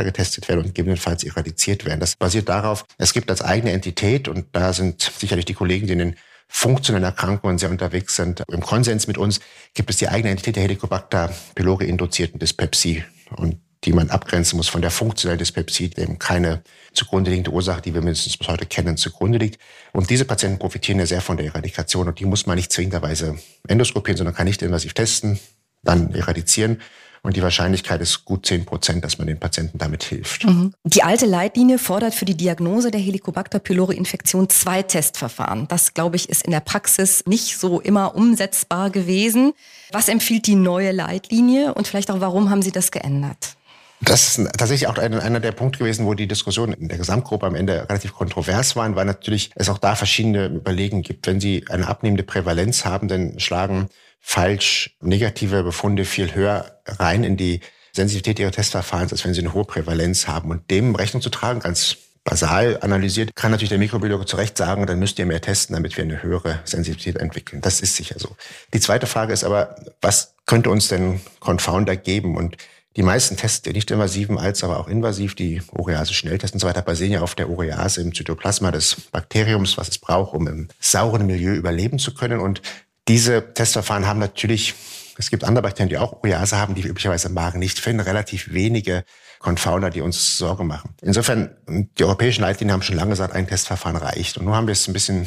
Helicobacter 0.00 0.04
getestet 0.04 0.48
werden 0.48 0.60
und 0.60 0.66
gegebenenfalls 0.66 1.24
eradiziert 1.24 1.84
werden. 1.84 2.00
Das 2.00 2.16
basiert 2.16 2.48
darauf, 2.48 2.84
es 2.98 3.12
gibt 3.12 3.30
als 3.30 3.42
eigene 3.42 3.72
Entität, 3.72 4.28
und 4.28 4.46
da 4.52 4.72
sind 4.72 5.02
sicherlich 5.02 5.44
die 5.44 5.54
Kollegen, 5.54 5.86
die 5.86 5.92
in 5.92 5.98
den 5.98 6.16
funktionellen 6.48 7.04
Erkrankungen 7.04 7.58
sehr 7.58 7.70
unterwegs 7.70 8.16
sind, 8.16 8.42
im 8.50 8.60
Konsens 8.60 9.06
mit 9.06 9.18
uns, 9.18 9.40
gibt 9.74 9.90
es 9.90 9.98
die 9.98 10.08
eigene 10.08 10.30
Entität 10.30 10.56
der 10.56 10.64
Helicobacter 10.64 11.32
pylori 11.54 11.86
induzierten 11.86 12.40
Dyspepsie. 12.40 13.04
Und 13.36 13.60
die 13.84 13.92
man 13.94 14.10
abgrenzen 14.10 14.58
muss 14.58 14.68
von 14.68 14.82
der 14.82 14.90
funktionellen 14.90 15.38
Dyspepsie, 15.38 15.88
dem 15.88 16.18
keine 16.18 16.62
zugrunde 16.92 17.30
liegende 17.30 17.50
Ursache, 17.50 17.80
die 17.80 17.94
wir 17.94 18.02
mindestens 18.02 18.36
bis 18.36 18.48
heute 18.48 18.66
kennen, 18.66 18.98
zugrunde 18.98 19.38
liegt. 19.38 19.58
Und 19.92 20.10
diese 20.10 20.26
Patienten 20.26 20.58
profitieren 20.58 20.98
ja 20.98 21.06
sehr 21.06 21.22
von 21.22 21.38
der 21.38 21.46
Eradikation 21.46 22.08
und 22.08 22.18
die 22.18 22.26
muss 22.26 22.44
man 22.44 22.56
nicht 22.56 22.72
zwingenderweise 22.72 23.38
endoskopieren, 23.68 24.18
sondern 24.18 24.34
kann 24.34 24.46
nicht 24.46 24.60
invasiv 24.60 24.92
testen, 24.92 25.38
dann 25.82 26.12
eradizieren 26.12 26.82
und 27.22 27.36
die 27.36 27.42
Wahrscheinlichkeit 27.42 28.00
ist 28.00 28.24
gut 28.24 28.46
zehn 28.46 28.64
Prozent, 28.64 29.04
dass 29.04 29.18
man 29.18 29.26
den 29.26 29.38
Patienten 29.38 29.78
damit 29.78 30.02
hilft. 30.02 30.44
Mhm. 30.44 30.72
Die 30.84 31.02
alte 31.02 31.26
Leitlinie 31.26 31.78
fordert 31.78 32.14
für 32.14 32.24
die 32.24 32.36
Diagnose 32.36 32.90
der 32.90 33.00
Helicobacter 33.00 33.58
pylori 33.58 33.96
Infektion 33.96 34.48
zwei 34.48 34.82
Testverfahren. 34.82 35.68
Das, 35.68 35.94
glaube 35.94 36.16
ich, 36.16 36.28
ist 36.28 36.44
in 36.44 36.50
der 36.50 36.60
Praxis 36.60 37.24
nicht 37.26 37.58
so 37.58 37.80
immer 37.80 38.14
umsetzbar 38.14 38.90
gewesen. 38.90 39.52
Was 39.92 40.08
empfiehlt 40.08 40.46
die 40.46 40.54
neue 40.54 40.92
Leitlinie 40.92 41.74
und 41.74 41.86
vielleicht 41.86 42.10
auch, 42.10 42.20
warum 42.20 42.50
haben 42.50 42.62
Sie 42.62 42.72
das 42.72 42.90
geändert? 42.90 43.56
Das 44.02 44.38
ist 44.38 44.48
tatsächlich 44.56 44.88
auch 44.88 44.96
einer, 44.96 45.40
der 45.40 45.52
Punkte 45.52 45.80
gewesen, 45.80 46.06
wo 46.06 46.14
die 46.14 46.26
Diskussion 46.26 46.72
in 46.72 46.88
der 46.88 46.96
Gesamtgruppe 46.96 47.46
am 47.46 47.54
Ende 47.54 47.86
relativ 47.86 48.14
kontrovers 48.14 48.74
waren, 48.74 48.96
weil 48.96 49.04
natürlich 49.04 49.50
es 49.56 49.68
auch 49.68 49.76
da 49.76 49.94
verschiedene 49.94 50.46
Überlegungen 50.46 51.02
gibt. 51.02 51.26
Wenn 51.26 51.38
Sie 51.38 51.66
eine 51.68 51.86
abnehmende 51.86 52.22
Prävalenz 52.22 52.86
haben, 52.86 53.08
dann 53.08 53.38
schlagen 53.38 53.90
falsch 54.20 54.96
negative 55.00 55.62
Befunde 55.62 56.04
viel 56.04 56.34
höher 56.34 56.80
rein 56.86 57.24
in 57.24 57.36
die 57.36 57.60
Sensitivität 57.92 58.38
ihrer 58.38 58.52
Testverfahrens, 58.52 59.12
als 59.12 59.24
wenn 59.24 59.34
sie 59.34 59.40
eine 59.40 59.54
hohe 59.54 59.64
Prävalenz 59.64 60.28
haben. 60.28 60.50
Und 60.50 60.70
dem 60.70 60.94
Rechnung 60.94 61.22
zu 61.22 61.30
tragen, 61.30 61.60
ganz 61.60 61.96
basal 62.22 62.78
analysiert, 62.82 63.34
kann 63.34 63.50
natürlich 63.50 63.70
der 63.70 63.78
Mikrobiologe 63.78 64.26
zu 64.26 64.36
Recht 64.36 64.56
sagen, 64.56 64.86
dann 64.86 64.98
müsst 64.98 65.18
ihr 65.18 65.26
mehr 65.26 65.40
testen, 65.40 65.74
damit 65.74 65.96
wir 65.96 66.04
eine 66.04 66.22
höhere 66.22 66.60
Sensitivität 66.64 67.16
entwickeln. 67.16 67.62
Das 67.62 67.80
ist 67.80 67.96
sicher 67.96 68.16
so. 68.18 68.36
Die 68.74 68.80
zweite 68.80 69.06
Frage 69.06 69.32
ist 69.32 69.42
aber, 69.42 69.74
was 70.00 70.34
könnte 70.46 70.70
uns 70.70 70.88
denn 70.88 71.20
Confounder 71.40 71.96
geben? 71.96 72.36
Und 72.36 72.56
die 72.96 73.02
meisten 73.02 73.36
Tests, 73.36 73.62
die 73.62 73.72
nicht 73.72 73.90
invasiven 73.90 74.36
als 74.38 74.62
aber 74.64 74.78
auch 74.78 74.88
invasiv, 74.88 75.34
die 75.34 75.62
Urease-Schnelltests 75.72 76.54
und 76.54 76.60
so 76.60 76.66
weiter, 76.66 76.82
basieren 76.82 77.12
ja 77.12 77.20
auf 77.22 77.34
der 77.34 77.48
Urease 77.48 78.00
im 78.02 78.14
Zytoplasma 78.14 78.70
des 78.70 79.00
Bakteriums, 79.12 79.78
was 79.78 79.88
es 79.88 79.98
braucht, 79.98 80.34
um 80.34 80.46
im 80.48 80.68
sauren 80.80 81.26
Milieu 81.26 81.54
überleben 81.54 81.98
zu 81.98 82.12
können. 82.14 82.40
Und 82.40 82.60
diese 83.10 83.52
Testverfahren 83.54 84.06
haben 84.06 84.20
natürlich, 84.20 84.74
es 85.18 85.30
gibt 85.30 85.42
andere 85.42 85.62
Bakterien, 85.62 85.88
die 85.88 85.98
auch 85.98 86.22
Urease 86.22 86.56
haben, 86.56 86.76
die 86.76 86.84
wir 86.84 86.90
üblicherweise 86.90 87.26
im 87.26 87.34
Magen 87.34 87.58
nicht 87.58 87.80
finden, 87.80 88.00
relativ 88.00 88.52
wenige 88.52 89.04
Confounder, 89.40 89.90
die 89.90 90.00
uns 90.00 90.38
Sorge 90.38 90.62
machen. 90.62 90.94
Insofern, 91.02 91.56
die 91.66 92.04
europäischen 92.04 92.42
Leitlinien 92.42 92.72
haben 92.72 92.82
schon 92.82 92.94
lange 92.94 93.10
gesagt, 93.10 93.34
ein 93.34 93.48
Testverfahren 93.48 93.96
reicht. 93.96 94.38
Und 94.38 94.44
nun 94.44 94.54
haben 94.54 94.68
wir 94.68 94.72
es 94.72 94.86
ein 94.86 94.92
bisschen 94.92 95.26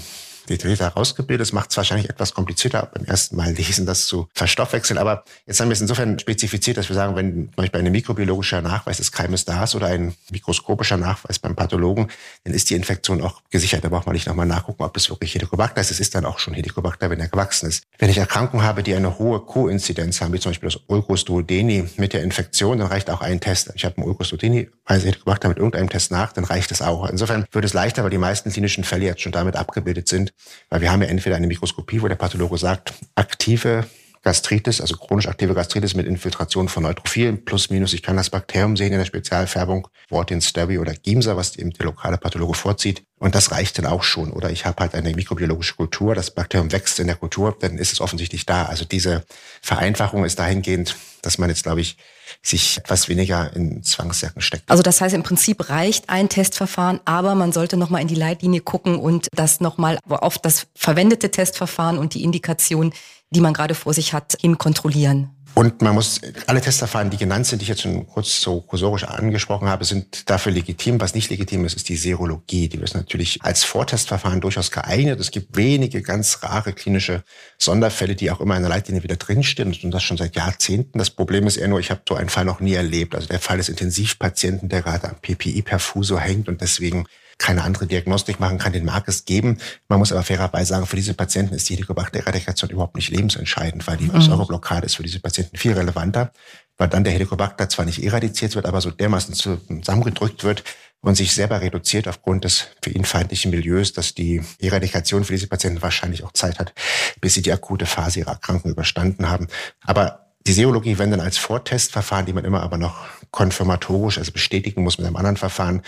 detaillierter 0.50 0.86
herausgebildet. 0.86 1.48
Das 1.48 1.54
macht 1.54 1.72
es 1.72 1.78
wahrscheinlich 1.78 2.10
etwas 2.10 2.34
komplizierter 2.34 2.90
beim 2.94 3.06
ersten 3.06 3.36
Mal 3.36 3.52
lesen, 3.54 3.86
das 3.86 4.06
zu 4.06 4.28
verstoffwechseln. 4.34 4.98
Aber 4.98 5.24
jetzt 5.46 5.60
haben 5.60 5.70
wir 5.70 5.74
es 5.74 5.82
insofern 5.82 6.20
spezifiziert, 6.20 6.78
dass 6.78 6.90
wir 6.90 6.96
sagen, 6.96 7.16
wenn 7.16 7.46
zum 7.48 7.56
Beispiel 7.56 7.80
ein 7.82 7.92
mikrobiologischer 7.92 8.62
Nachweis 8.62 8.98
des 8.98 9.12
Keimes 9.12 9.46
da 9.46 9.64
ist 9.64 9.76
oder 9.76 9.88
ein 9.88 10.16
mikroskopischer 10.32 10.98
Nachweis 10.98 11.40
beim 11.40 11.56
Pathologen, 11.56 12.10
dann 12.44 12.54
ist 12.54 12.70
die 12.70 12.76
Infektion 12.76 13.22
auch 13.22 13.42
gesichert. 13.50 13.84
Da 13.84 13.90
braucht 13.90 14.06
man 14.06 14.14
nicht 14.14 14.28
nochmal 14.28 14.46
nachgucken, 14.46 14.84
ob 14.84 14.96
es 14.98 15.10
wirklich 15.10 15.34
Helicobacter 15.36 15.82
ist. 15.82 15.92
Es 15.92 16.00
ist 16.00 16.16
dann 16.16 16.26
auch 16.26 16.40
schon 16.40 16.54
Helicobacter, 16.54 17.10
wenn 17.10 17.20
er 17.20 17.28
gewachsen 17.28 17.68
ist. 17.68 17.84
Wenn 17.98 18.10
ich 18.10 18.18
Erkrankungen 18.18 18.66
habe, 18.66 18.84
die 18.84 18.94
eine 18.96 19.20
hohe 19.20 19.40
Co-Inzidenz 19.40 20.22
haben, 20.22 20.34
wie 20.34 20.40
zum 20.40 20.52
Beispiel 20.52 20.70
das 20.70 20.80
Ulcus-Duodeni 20.88 21.90
mit 21.98 22.14
der 22.14 22.24
Infektion, 22.24 22.80
dann 22.80 22.88
reicht 22.88 23.10
auch 23.10 23.22
ein 23.22 23.40
Test. 23.40 23.72
Ich 23.76 23.86
habe 23.86 23.98
ein 23.98 24.04
Ulcus-Duodeni, 24.04 24.70
weise 24.86 25.08
Helicobacter 25.08 25.50
mit 25.50 25.58
irgendeinem 25.58 25.90
Test 25.90 26.12
nach, 26.12 26.34
dann 26.34 26.44
reicht 26.44 26.72
es 26.72 26.82
auch. 26.82 27.10
Insofern 27.10 27.46
wird 27.52 27.66
es 27.66 27.74
leichter, 27.74 28.04
weil 28.04 28.10
die 28.10 28.18
meisten 28.18 28.52
klinischen 28.52 28.84
Fälle 28.84 29.06
jetzt 29.06 29.22
schon 29.22 29.32
damit 29.32 29.56
abgebildet 29.56 30.08
sind, 30.08 30.33
weil 30.70 30.82
wir 30.82 30.92
haben 30.92 31.02
ja 31.02 31.08
entweder 31.08 31.36
eine 31.36 31.48
Mikroskopie, 31.48 32.02
wo 32.02 32.08
der 32.08 32.16
Pathologe 32.16 32.58
sagt, 32.58 32.94
aktive 33.16 33.86
Gastritis, 34.24 34.80
also 34.80 34.96
chronisch 34.96 35.28
aktive 35.28 35.54
Gastritis 35.54 35.96
mit 35.96 36.08
Infiltration 36.08 36.70
von 36.70 36.84
Neutrophilen, 36.84 37.44
plus 37.44 37.70
minus, 37.70 37.94
ich 37.94 38.02
kann 38.02 38.16
das 38.16 38.30
Bakterium 38.30 38.78
sehen 38.78 38.94
in 38.94 38.98
der 38.98 39.06
Spezialfärbung, 39.06 39.90
Wortin 40.10 40.42
Stabi 40.42 40.80
oder 40.80 40.94
Gimsa, 40.94 41.36
was 41.36 41.58
eben 41.58 41.72
der 41.72 41.88
lokale 41.88 42.18
Pathologe 42.18 42.54
vorzieht. 42.54 43.04
Und 43.20 43.36
das 43.36 43.52
reicht 43.52 43.78
dann 43.78 43.86
auch 43.86 44.04
schon. 44.04 44.32
Oder 44.32 44.50
ich 44.50 44.66
habe 44.66 44.82
halt 44.82 44.96
eine 44.96 45.14
mikrobiologische 45.14 45.76
Kultur, 45.76 46.16
das 46.16 46.32
Bakterium 46.32 46.72
wächst 46.72 47.00
in 47.00 47.08
der 47.08 47.18
Kultur, 47.18 47.56
dann 47.60 47.78
ist 47.78 47.92
es 47.92 48.00
offensichtlich 48.00 48.46
da. 48.46 48.64
Also 48.64 48.86
diese 48.86 49.26
Vereinfachung 49.62 50.24
ist 50.24 50.40
dahingehend, 50.40 50.96
dass 51.22 51.38
man 51.38 51.50
jetzt, 51.50 51.64
glaube 51.64 51.82
ich, 51.82 51.98
sich 52.46 52.78
etwas 52.78 53.08
weniger 53.08 53.56
in 53.56 53.84
Zwangsjacken 53.84 54.42
steckt. 54.42 54.70
Also 54.70 54.84
das 54.84 55.00
heißt, 55.00 55.16
im 55.16 55.24
Prinzip 55.24 55.70
reicht 55.70 56.10
ein 56.10 56.28
Testverfahren, 56.28 57.00
aber 57.06 57.36
man 57.36 57.54
sollte 57.54 57.78
nochmal 57.78 58.02
in 58.02 58.10
die 58.10 58.16
Leitlinie 58.16 58.60
gucken 58.60 58.98
und 58.98 59.28
das 59.34 59.62
nochmal 59.62 59.98
auf 60.08 60.38
das 60.38 60.68
verwendete 60.76 61.32
Testverfahren 61.32 61.98
und 61.98 62.14
die 62.14 62.24
Indikation, 62.24 62.94
die 63.32 63.40
man 63.40 63.54
gerade 63.54 63.76
vor 63.76 63.94
sich 63.94 64.14
hat, 64.14 64.38
hin 64.42 64.58
kontrollieren. 64.58 65.30
Und 65.56 65.84
man 65.84 65.94
muss, 65.94 66.20
alle 66.48 66.62
Testverfahren, 66.62 67.12
die 67.12 67.18
genannt 67.18 67.46
sind, 67.46 67.60
die 67.60 67.64
ich 67.64 67.70
jetzt 67.70 67.84
schon 67.84 68.08
kurz 68.08 68.42
so 68.42 68.62
kursorisch 68.62 69.04
angesprochen 69.04 69.68
habe, 69.68 69.86
sind 69.86 70.28
dafür 70.28 70.52
legitim. 70.52 71.00
Was 71.00 71.14
nicht 71.14 71.30
legitim 71.30 71.64
ist, 71.64 71.76
ist 71.76 71.90
die 71.90 71.96
Serologie. 71.96 72.70
Die 72.70 72.80
ist 72.80 72.96
natürlich 72.96 73.44
als 73.44 73.64
Vortestverfahren 73.64 74.42
durchaus 74.42 74.72
geeignet. 74.72 75.20
Es 75.20 75.30
gibt 75.30 75.56
wenige 75.56 76.02
ganz 76.02 76.42
rare 76.42 76.74
klinische 76.74 77.24
Sonderfälle, 77.60 78.16
die 78.16 78.32
auch 78.32 78.42
immer 78.42 78.56
in 78.56 78.64
der 78.64 78.70
Leitlinie 78.70 79.04
wieder 79.04 79.16
drinstehen 79.16 79.78
und 79.84 79.92
das 79.92 80.02
schon 80.02 80.18
seit 80.18 80.36
Jahrzehnten. 80.36 80.98
Das 80.98 81.12
Problem 81.12 81.46
ist 81.46 81.58
eher 81.58 81.68
nur, 81.68 81.80
ich 81.80 81.92
habe 81.92 82.02
so 82.10 82.16
einen 82.16 82.30
Fall 82.30 82.46
noch 82.46 82.60
nie 82.60 82.74
erlebt. 82.74 83.14
Also 83.14 83.28
der 83.28 83.40
Fall 83.40 83.58
des 83.58 83.70
Intensivpatienten, 83.70 84.70
der 84.70 84.82
gerade 84.82 85.08
am 85.08 85.18
PPI-Perfuso 85.22 86.18
hängt 86.18 86.50
und 86.50 86.62
deswegen 86.62 87.06
keine 87.44 87.64
andere 87.64 87.88
Diagnostik 87.88 88.40
machen 88.40 88.58
kann, 88.58 88.72
den 88.72 88.86
mag 88.86 89.06
es 89.10 89.26
geben. 89.26 89.58
Man 89.90 90.00
muss 90.00 90.14
aber 90.14 90.24
fairerweise 90.24 90.70
sagen, 90.70 90.86
für 90.86 90.96
diese 90.96 91.14
Patienten 91.14 91.54
ist 91.54 91.70
die 91.70 91.76
Helicobacter-Eradikation 91.76 92.70
überhaupt 92.70 92.96
nicht 92.96 93.10
lebensentscheidend, 93.10 93.86
weil 93.86 93.98
die 93.98 94.06
mhm. 94.06 94.22
Säureblockade 94.22 94.86
ist 94.86 94.96
für 94.96 95.04
diese 95.04 95.20
Patienten 95.20 95.58
viel 95.58 95.74
relevanter, 95.74 96.32
weil 96.78 96.88
dann 96.88 97.04
der 97.04 97.12
Helicobacter 97.12 97.68
zwar 97.68 97.84
nicht 97.84 98.02
eradiziert 98.02 98.56
wird, 98.56 98.66
aber 98.66 98.80
so 98.80 98.92
dermaßen 98.92 99.34
zusammengedrückt 99.34 100.46
wird 100.46 100.64
und 101.02 101.16
sich 101.16 101.34
selber 101.34 101.60
reduziert 101.60 102.08
aufgrund 102.08 102.46
des 102.46 102.68
für 102.82 102.92
ihn 102.92 103.04
feindlichen 103.04 103.52
Milieus, 103.52 103.92
dass 103.92 104.14
die 104.14 104.42
Eradikation 104.60 105.26
für 105.26 105.34
diese 105.34 105.48
Patienten 105.48 105.82
wahrscheinlich 105.82 106.24
auch 106.24 106.32
Zeit 106.32 106.60
hat, 106.60 106.74
bis 107.20 107.34
sie 107.34 107.42
die 107.42 107.52
akute 107.52 107.86
Phase 107.86 108.20
ihrer 108.20 108.32
Erkrankung 108.32 108.72
überstanden 108.72 109.30
haben. 109.30 109.48
Aber 109.82 110.24
die 110.48 110.54
Serologie, 110.54 110.98
wenn 110.98 111.12
dann 111.12 111.22
als 111.22 111.38
Vortestverfahren, 111.38 112.26
die 112.26 112.34
man 112.34 112.46
immer 112.46 112.62
aber 112.64 112.78
noch 112.78 113.06
konfirmatorisch, 113.32 114.18
also 114.18 114.32
bestätigen 114.32 114.84
muss 114.84 114.98
mit 114.98 115.08
einem 115.08 115.16
anderen 115.16 115.38
Verfahren, 115.38 115.82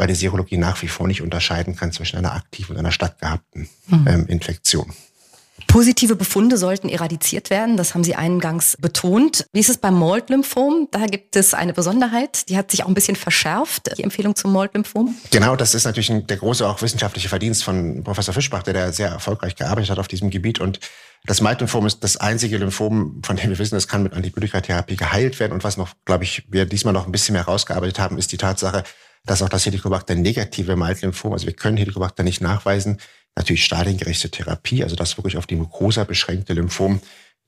weil 0.00 0.06
die 0.06 0.14
Serologie 0.14 0.56
nach 0.56 0.80
wie 0.80 0.88
vor 0.88 1.06
nicht 1.06 1.20
unterscheiden 1.20 1.76
kann 1.76 1.92
zwischen 1.92 2.16
einer 2.16 2.32
aktiven 2.32 2.72
und 2.72 2.78
einer 2.78 2.90
stattgehabten 2.90 3.68
mhm. 3.88 4.08
ähm, 4.08 4.26
Infektion. 4.28 4.94
Positive 5.66 6.16
Befunde 6.16 6.56
sollten 6.56 6.88
eradiziert 6.88 7.50
werden, 7.50 7.76
das 7.76 7.92
haben 7.92 8.02
Sie 8.02 8.14
eingangs 8.14 8.78
betont. 8.78 9.44
Wie 9.52 9.60
ist 9.60 9.68
es 9.68 9.76
beim 9.76 9.94
Mold-Lymphom? 9.94 10.88
Da 10.90 11.04
gibt 11.04 11.36
es 11.36 11.52
eine 11.52 11.74
Besonderheit, 11.74 12.48
die 12.48 12.56
hat 12.56 12.70
sich 12.70 12.82
auch 12.82 12.88
ein 12.88 12.94
bisschen 12.94 13.14
verschärft, 13.14 13.92
die 13.98 14.02
Empfehlung 14.02 14.34
zum 14.34 14.52
Mold-Lymphom. 14.52 15.14
Genau, 15.30 15.54
das 15.54 15.74
ist 15.74 15.84
natürlich 15.84 16.10
ein, 16.10 16.26
der 16.26 16.38
große 16.38 16.66
auch 16.66 16.80
wissenschaftliche 16.80 17.28
Verdienst 17.28 17.62
von 17.62 18.02
Professor 18.02 18.32
Fischbach, 18.32 18.62
der 18.62 18.72
da 18.72 18.92
sehr 18.92 19.10
erfolgreich 19.10 19.54
gearbeitet 19.54 19.90
hat 19.90 19.98
auf 19.98 20.08
diesem 20.08 20.30
Gebiet. 20.30 20.60
Und 20.60 20.80
das 21.26 21.42
Mold-Lymphom 21.42 21.86
ist 21.86 22.02
das 22.02 22.16
einzige 22.16 22.56
Lymphom, 22.56 23.20
von 23.22 23.36
dem 23.36 23.50
wir 23.50 23.58
wissen, 23.58 23.76
es 23.76 23.86
kann 23.86 24.02
mit 24.02 24.14
Antibiotikatherapie 24.14 24.96
geheilt 24.96 25.38
werden. 25.40 25.52
Und 25.52 25.62
was 25.62 25.76
noch, 25.76 25.90
glaube 26.06 26.24
ich, 26.24 26.46
wir 26.48 26.64
diesmal 26.64 26.94
noch 26.94 27.04
ein 27.04 27.12
bisschen 27.12 27.34
mehr 27.34 27.44
rausgearbeitet 27.44 27.98
haben, 27.98 28.16
ist 28.16 28.32
die 28.32 28.38
Tatsache, 28.38 28.82
dass 29.24 29.42
auch 29.42 29.48
das 29.48 29.66
Helicobacter 29.66 30.14
negative 30.14 30.76
Mold-Lymphom, 30.76 31.32
also 31.32 31.46
wir 31.46 31.52
können 31.54 31.76
Helicobacter 31.76 32.22
nicht 32.22 32.40
nachweisen, 32.40 32.98
natürlich 33.36 33.64
stadiengerechte 33.64 34.30
Therapie, 34.30 34.82
also 34.82 34.96
das 34.96 35.16
wirklich 35.16 35.36
auf 35.36 35.46
die 35.46 35.56
Mucosa 35.56 36.04
beschränkte 36.04 36.52
Lymphom 36.52 37.00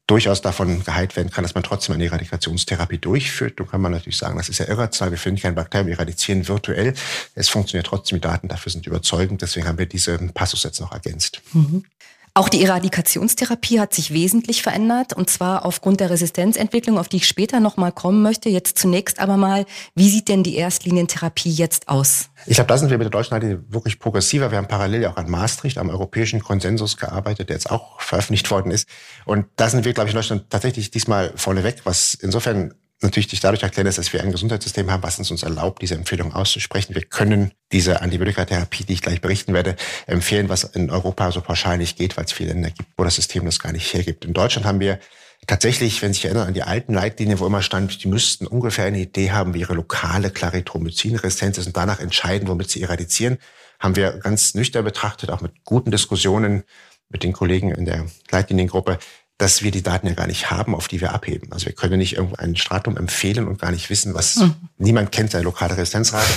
durchaus 0.06 0.42
davon 0.42 0.82
geheilt 0.84 1.16
werden 1.16 1.30
kann, 1.30 1.44
dass 1.44 1.54
man 1.54 1.62
trotzdem 1.62 1.94
eine 1.94 2.04
Eradikationstherapie 2.04 2.98
durchführt. 2.98 3.58
Dann 3.58 3.68
kann 3.68 3.80
man 3.80 3.92
natürlich 3.92 4.18
sagen, 4.18 4.36
das 4.36 4.48
ist 4.48 4.58
ja 4.58 4.66
irrational, 4.66 5.12
wir 5.12 5.18
finden 5.18 5.40
kein 5.40 5.54
Bakterium, 5.54 5.86
wir 5.86 5.94
eradizieren 5.94 6.46
virtuell. 6.46 6.94
Es 7.34 7.48
funktioniert 7.48 7.86
trotzdem, 7.86 8.16
die 8.16 8.22
Daten 8.22 8.48
dafür 8.48 8.72
sind 8.72 8.86
überzeugend, 8.86 9.42
deswegen 9.42 9.66
haben 9.66 9.78
wir 9.78 9.86
diese 9.86 10.18
Passus 10.18 10.64
jetzt 10.64 10.80
noch 10.80 10.92
ergänzt. 10.92 11.40
Mhm. 11.52 11.84
Auch 12.34 12.48
die 12.48 12.64
Eradikationstherapie 12.64 13.78
hat 13.78 13.92
sich 13.92 14.14
wesentlich 14.14 14.62
verändert 14.62 15.12
und 15.12 15.28
zwar 15.28 15.66
aufgrund 15.66 16.00
der 16.00 16.08
Resistenzentwicklung, 16.08 16.96
auf 16.96 17.08
die 17.08 17.18
ich 17.18 17.28
später 17.28 17.60
nochmal 17.60 17.92
kommen 17.92 18.22
möchte. 18.22 18.48
Jetzt 18.48 18.78
zunächst 18.78 19.20
aber 19.20 19.36
mal, 19.36 19.66
wie 19.94 20.08
sieht 20.08 20.28
denn 20.28 20.42
die 20.42 20.56
Erstlinientherapie 20.56 21.50
jetzt 21.50 21.88
aus? 21.88 22.30
Ich 22.46 22.54
glaube, 22.54 22.68
da 22.68 22.78
sind 22.78 22.88
wir 22.88 22.96
mit 22.96 23.04
der 23.04 23.10
deutschen 23.10 23.34
Leitlinie 23.34 23.62
wirklich 23.68 23.98
progressiver. 23.98 24.50
Wir 24.50 24.56
haben 24.56 24.66
parallel 24.66 25.04
auch 25.06 25.16
an 25.16 25.28
Maastricht, 25.28 25.76
am 25.76 25.90
europäischen 25.90 26.40
Konsensus 26.40 26.96
gearbeitet, 26.96 27.50
der 27.50 27.56
jetzt 27.56 27.70
auch 27.70 28.00
veröffentlicht 28.00 28.50
worden 28.50 28.70
ist. 28.70 28.88
Und 29.26 29.44
da 29.56 29.68
sind 29.68 29.84
wir, 29.84 29.92
glaube 29.92 30.08
ich, 30.08 30.14
in 30.14 30.18
Deutschland 30.18 30.48
tatsächlich 30.48 30.90
diesmal 30.90 31.34
vorneweg, 31.36 31.82
was 31.84 32.14
insofern 32.14 32.72
natürlich 33.02 33.30
sich 33.30 33.40
dadurch 33.40 33.62
erklären 33.62 33.86
dass 33.86 34.12
wir 34.12 34.22
ein 34.22 34.32
Gesundheitssystem 34.32 34.90
haben, 34.90 35.02
was 35.02 35.18
es 35.18 35.30
uns 35.30 35.42
erlaubt, 35.42 35.82
diese 35.82 35.94
Empfehlung 35.94 36.32
auszusprechen. 36.32 36.94
Wir 36.94 37.02
können 37.02 37.52
diese 37.72 38.00
Antibiotikatherapie, 38.00 38.84
die 38.84 38.94
ich 38.94 39.02
gleich 39.02 39.20
berichten 39.20 39.54
werde, 39.54 39.76
empfehlen, 40.06 40.48
was 40.48 40.64
in 40.64 40.90
Europa 40.90 41.30
so 41.32 41.40
pauschal 41.40 41.78
nicht 41.78 41.98
geht, 41.98 42.16
weil 42.16 42.24
es 42.24 42.32
viele 42.32 42.52
Länder 42.52 42.70
gibt, 42.70 42.90
wo 42.96 43.04
das 43.04 43.16
System 43.16 43.44
das 43.44 43.58
gar 43.58 43.72
nicht 43.72 43.92
hergibt. 43.92 44.24
In 44.24 44.32
Deutschland 44.32 44.66
haben 44.66 44.80
wir 44.80 44.98
tatsächlich, 45.46 46.00
wenn 46.02 46.12
Sie 46.12 46.18
sich 46.18 46.24
erinnern 46.26 46.48
an 46.48 46.54
die 46.54 46.62
alten 46.62 46.94
Leitlinien, 46.94 47.38
wo 47.38 47.46
immer 47.46 47.62
stand, 47.62 48.04
die 48.04 48.08
müssten 48.08 48.46
ungefähr 48.46 48.84
eine 48.84 49.00
Idee 49.00 49.32
haben, 49.32 49.54
wie 49.54 49.60
ihre 49.60 49.74
lokale 49.74 50.30
Clarithromycin-Resistenz 50.30 51.58
ist 51.58 51.66
und 51.66 51.76
danach 51.76 52.00
entscheiden, 52.00 52.48
womit 52.48 52.70
sie 52.70 52.82
eradizieren, 52.82 53.38
haben 53.80 53.96
wir 53.96 54.12
ganz 54.12 54.54
nüchtern 54.54 54.84
betrachtet, 54.84 55.30
auch 55.30 55.40
mit 55.40 55.64
guten 55.64 55.90
Diskussionen 55.90 56.62
mit 57.08 57.22
den 57.22 57.32
Kollegen 57.32 57.70
in 57.72 57.84
der 57.84 58.06
Leitliniengruppe, 58.30 58.98
dass 59.38 59.62
wir 59.62 59.70
die 59.70 59.82
Daten 59.82 60.06
ja 60.06 60.14
gar 60.14 60.26
nicht 60.26 60.50
haben, 60.50 60.74
auf 60.74 60.88
die 60.88 61.00
wir 61.00 61.12
abheben. 61.12 61.52
Also 61.52 61.66
wir 61.66 61.72
können 61.72 61.98
nicht 61.98 62.16
irgendwo 62.16 62.36
ein 62.36 62.56
Stratum 62.56 62.96
empfehlen 62.96 63.48
und 63.48 63.60
gar 63.60 63.70
nicht 63.70 63.90
wissen, 63.90 64.14
was 64.14 64.36
mhm. 64.36 64.54
niemand 64.78 65.12
kennt, 65.12 65.32
seine 65.32 65.44
lokale 65.44 65.76
Resistenzrate. 65.76 66.32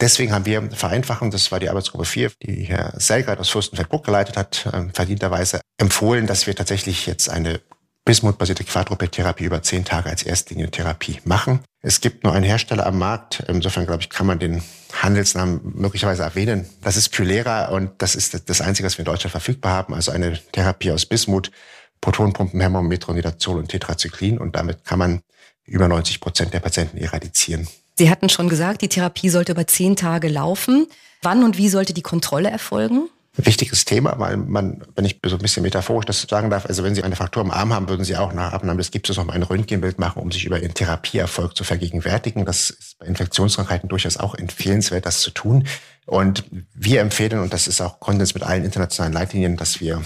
Deswegen 0.00 0.32
haben 0.32 0.46
wir 0.46 0.70
Vereinfachung, 0.72 1.30
das 1.30 1.52
war 1.52 1.60
die 1.60 1.70
Arbeitsgruppe 1.70 2.04
4, 2.04 2.32
die 2.42 2.64
Herr 2.64 2.92
Selgert 2.98 3.38
aus 3.38 3.50
Fürstenfeldbruck 3.50 4.04
geleitet 4.04 4.36
hat, 4.36 4.66
äh, 4.66 4.88
verdienterweise 4.92 5.60
empfohlen, 5.78 6.26
dass 6.26 6.46
wir 6.46 6.56
tatsächlich 6.56 7.06
jetzt 7.06 7.30
eine 7.30 7.60
Bismut-basierte 8.04 8.64
Quadruped-Therapie 8.64 9.44
über 9.44 9.62
zehn 9.62 9.84
Tage 9.84 10.10
als 10.10 10.24
Erstlinientherapie 10.24 11.20
machen. 11.24 11.60
Es 11.82 12.00
gibt 12.00 12.24
nur 12.24 12.32
einen 12.32 12.44
Hersteller 12.44 12.84
am 12.84 12.98
Markt. 12.98 13.44
Insofern, 13.46 13.86
glaube 13.86 14.02
ich, 14.02 14.10
kann 14.10 14.26
man 14.26 14.40
den 14.40 14.60
Handelsnamen 14.92 15.60
möglicherweise 15.76 16.24
erwähnen. 16.24 16.68
Das 16.82 16.96
ist 16.96 17.10
Pylera 17.10 17.66
und 17.66 18.02
das 18.02 18.16
ist 18.16 18.50
das 18.50 18.60
Einzige, 18.60 18.86
was 18.86 18.98
wir 18.98 19.02
in 19.02 19.06
Deutschland 19.06 19.30
verfügbar 19.30 19.72
haben. 19.72 19.94
Also 19.94 20.10
eine 20.10 20.36
Therapie 20.50 20.90
aus 20.90 21.06
Bismut 21.06 21.52
Protonpumpenhämmer, 22.02 22.82
Metronidazol 22.82 23.58
und 23.58 23.68
Tetrazyklin 23.68 24.38
und 24.38 24.54
damit 24.54 24.84
kann 24.84 24.98
man 24.98 25.22
über 25.64 25.88
90 25.88 26.20
Prozent 26.20 26.52
der 26.52 26.60
Patienten 26.60 26.98
eradizieren. 26.98 27.66
Sie 27.96 28.10
hatten 28.10 28.28
schon 28.28 28.50
gesagt, 28.50 28.82
die 28.82 28.88
Therapie 28.88 29.30
sollte 29.30 29.52
über 29.52 29.66
zehn 29.66 29.96
Tage 29.96 30.28
laufen. 30.28 30.86
Wann 31.22 31.44
und 31.44 31.56
wie 31.56 31.68
sollte 31.68 31.94
die 31.94 32.02
Kontrolle 32.02 32.50
erfolgen? 32.50 33.08
Wichtiges 33.34 33.86
Thema, 33.86 34.18
weil 34.18 34.36
man, 34.36 34.84
wenn 34.94 35.06
ich 35.06 35.18
so 35.24 35.36
ein 35.36 35.40
bisschen 35.40 35.62
metaphorisch 35.62 36.04
das 36.04 36.20
sagen 36.20 36.50
darf, 36.50 36.66
also 36.66 36.84
wenn 36.84 36.94
Sie 36.94 37.02
eine 37.02 37.16
Fraktur 37.16 37.42
im 37.42 37.50
Arm 37.50 37.72
haben, 37.72 37.88
würden 37.88 38.04
Sie 38.04 38.14
auch 38.16 38.34
nach 38.34 38.52
Abnahme 38.52 38.78
des 38.78 38.90
Gipses 38.90 39.16
noch 39.16 39.24
mal 39.24 39.32
ein 39.32 39.42
Röntgenbild 39.42 39.98
machen, 39.98 40.20
um 40.20 40.30
sich 40.30 40.44
über 40.44 40.60
Ihren 40.60 40.74
Therapieerfolg 40.74 41.56
zu 41.56 41.64
vergegenwärtigen. 41.64 42.44
Das 42.44 42.68
ist 42.68 42.98
bei 42.98 43.06
Infektionskrankheiten 43.06 43.88
durchaus 43.88 44.18
auch 44.18 44.34
empfehlenswert, 44.34 45.06
das 45.06 45.20
zu 45.20 45.30
tun. 45.30 45.66
Und 46.04 46.44
wir 46.74 47.00
empfehlen, 47.00 47.38
und 47.38 47.54
das 47.54 47.68
ist 47.68 47.80
auch 47.80 48.00
Konsens 48.00 48.34
mit 48.34 48.42
allen 48.42 48.64
internationalen 48.64 49.14
Leitlinien, 49.14 49.56
dass 49.56 49.80
wir 49.80 50.02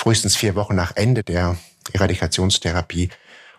frühestens 0.00 0.34
vier 0.34 0.54
Wochen 0.54 0.74
nach 0.74 0.96
Ende 0.96 1.22
der 1.22 1.58
Eradikationstherapie 1.92 3.10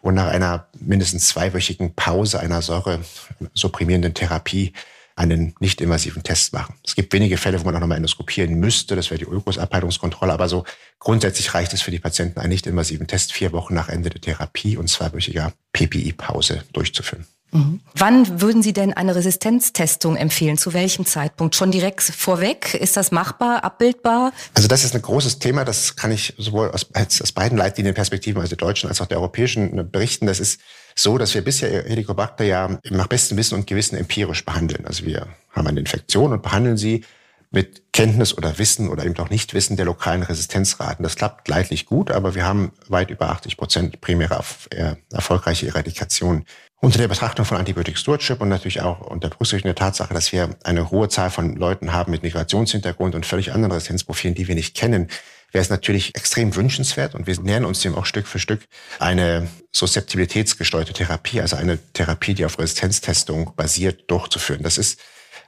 und 0.01 0.15
nach 0.15 0.25
einer 0.25 0.67
mindestens 0.79 1.27
zweiwöchigen 1.27 1.93
Pause 1.93 2.39
einer 2.39 2.63
säuresupprimierenden 2.63 4.15
Therapie 4.15 4.74
einen 5.15 5.53
nicht-invasiven 5.60 6.24
Test 6.24 6.53
machen. 6.53 6.74
Es 6.83 6.95
gibt 6.95 7.13
wenige 7.13 7.38
Fälle, 7.38 7.60
wo 7.60 7.65
man 7.65 7.75
auch 7.75 7.79
nochmal 7.79 7.98
endoskopieren 7.98 8.55
müsste. 8.55 8.95
Das 8.95 9.12
wäre 9.12 9.19
die 9.19 9.27
Ulkusabhaltungskontrolle. 9.27 10.33
Aber 10.33 10.50
so 10.50 10.63
grundsätzlich 10.98 11.53
reicht 11.53 11.74
es 11.74 11.83
für 11.83 11.91
die 11.91 12.00
Patienten, 12.00 12.39
einen 12.39 12.50
nicht-invasiven 12.50 13.05
Test 13.05 13.33
vier 13.33 13.51
Wochen 13.51 13.75
nach 13.75 13.89
Ende 13.89 14.10
der 14.10 14.21
Therapie 14.21 14.77
und 14.77 14.89
zweiwöchiger 14.89 15.53
PPI-Pause 15.74 16.63
durchzuführen. 16.74 17.27
Mhm. 17.51 17.81
Wann 17.96 18.41
würden 18.41 18.63
Sie 18.63 18.74
denn 18.74 18.93
eine 18.93 19.15
Resistenztestung 19.15 20.15
empfehlen? 20.15 20.58
Zu 20.58 20.74
welchem 20.74 21.05
Zeitpunkt? 21.05 21.55
Schon 21.55 21.72
direkt 21.72 22.01
vorweg? 22.01 22.74
Ist 22.74 22.96
das 22.98 23.12
machbar, 23.12 23.63
abbildbar? 23.63 24.31
Also 24.53 24.67
das 24.67 24.84
ist 24.84 24.96
ein 24.96 25.01
großes 25.01 25.39
Thema. 25.39 25.65
Das 25.65 25.96
kann 25.96 26.12
ich 26.12 26.34
sowohl 26.38 26.72
aus, 26.72 26.88
aus 26.96 27.31
beiden 27.31 27.58
Leitlinienperspektiven, 27.58 28.41
also 28.41 28.55
der 28.55 28.65
deutschen 28.65 28.89
als 28.89 29.01
auch 29.01 29.08
der 29.08 29.17
europäischen, 29.17 29.91
berichten. 29.91 30.27
Das 30.27 30.39
ist 30.39 30.62
so, 30.96 31.17
dass 31.17 31.34
wir 31.34 31.43
bisher 31.43 31.84
Helicobacter 31.84 32.46
ja 32.46 32.79
nach 32.89 33.08
bestem 33.08 33.38
Wissen 33.38 33.55
und 33.55 33.67
Gewissen 33.67 33.98
empirisch 33.98 34.46
behandeln. 34.46 34.86
Also 34.86 35.05
wir 35.05 35.27
haben 35.51 35.67
eine 35.67 35.79
Infektion 35.79 36.31
und 36.31 36.41
behandeln 36.41 36.77
sie 36.77 37.03
mit 37.51 37.91
Kenntnis 37.91 38.38
oder 38.38 38.58
Wissen 38.58 38.88
oder 38.88 39.05
eben 39.05 39.17
auch 39.17 39.29
Nichtwissen 39.29 39.75
der 39.75 39.86
lokalen 39.86 40.24
Resistenzraten. 40.24 41.03
Das 41.03 41.17
klappt 41.17 41.50
leidlich 41.50 41.86
gut, 41.86 42.10
aber 42.10 42.34
wir 42.34 42.46
haben 42.46 42.72
weit 42.88 43.12
über 43.12 43.29
80 43.29 43.58
Prozent 43.58 44.01
primäre 44.01 44.41
äh, 44.70 44.96
erfolgreiche 45.12 45.67
Eradikation. 45.67 46.46
Unter 46.84 46.98
der 46.98 47.08
Betrachtung 47.08 47.46
von 47.46 47.58
Antibiotic 47.58 47.96
Stewardship 47.96 48.42
und 48.42 48.50
natürlich 48.50 48.82
auch 48.82 49.02
unter 49.02 49.30
Berücksichtigung 49.30 49.70
der 49.70 49.76
Tatsache, 49.76 50.16
dass 50.16 50.32
wir 50.32 50.50
eine 50.64 50.90
hohe 50.90 51.10
Zahl 51.10 51.30
von 51.30 51.56
Leuten 51.56 51.94
haben 51.94 52.10
mit 52.10 52.24
Migrationshintergrund 52.24 53.14
und 53.14 53.24
völlig 53.24 53.54
anderen 53.54 53.72
Resistenzprofilen, 53.74 54.34
die 54.34 54.48
wir 54.48 54.56
nicht 54.56 54.76
kennen, 54.76 55.08
wäre 55.52 55.62
es 55.62 55.70
natürlich 55.70 56.16
extrem 56.16 56.56
wünschenswert 56.56 57.14
und 57.14 57.28
wir 57.28 57.40
nähern 57.40 57.66
uns 57.66 57.82
dem 57.82 57.94
auch 57.94 58.08
Stück 58.08 58.26
für 58.26 58.40
Stück 58.40 58.62
eine 58.98 59.48
susceptibilitätsgesteuerte 59.72 60.94
Therapie, 60.94 61.40
also 61.40 61.56
eine 61.56 61.78
Therapie, 61.94 62.34
die 62.34 62.46
auf 62.46 62.58
Resistenztestung 62.58 63.54
basiert, 63.56 64.10
durchzuführen. 64.10 64.64
Das 64.64 64.80
ist 64.80 65.00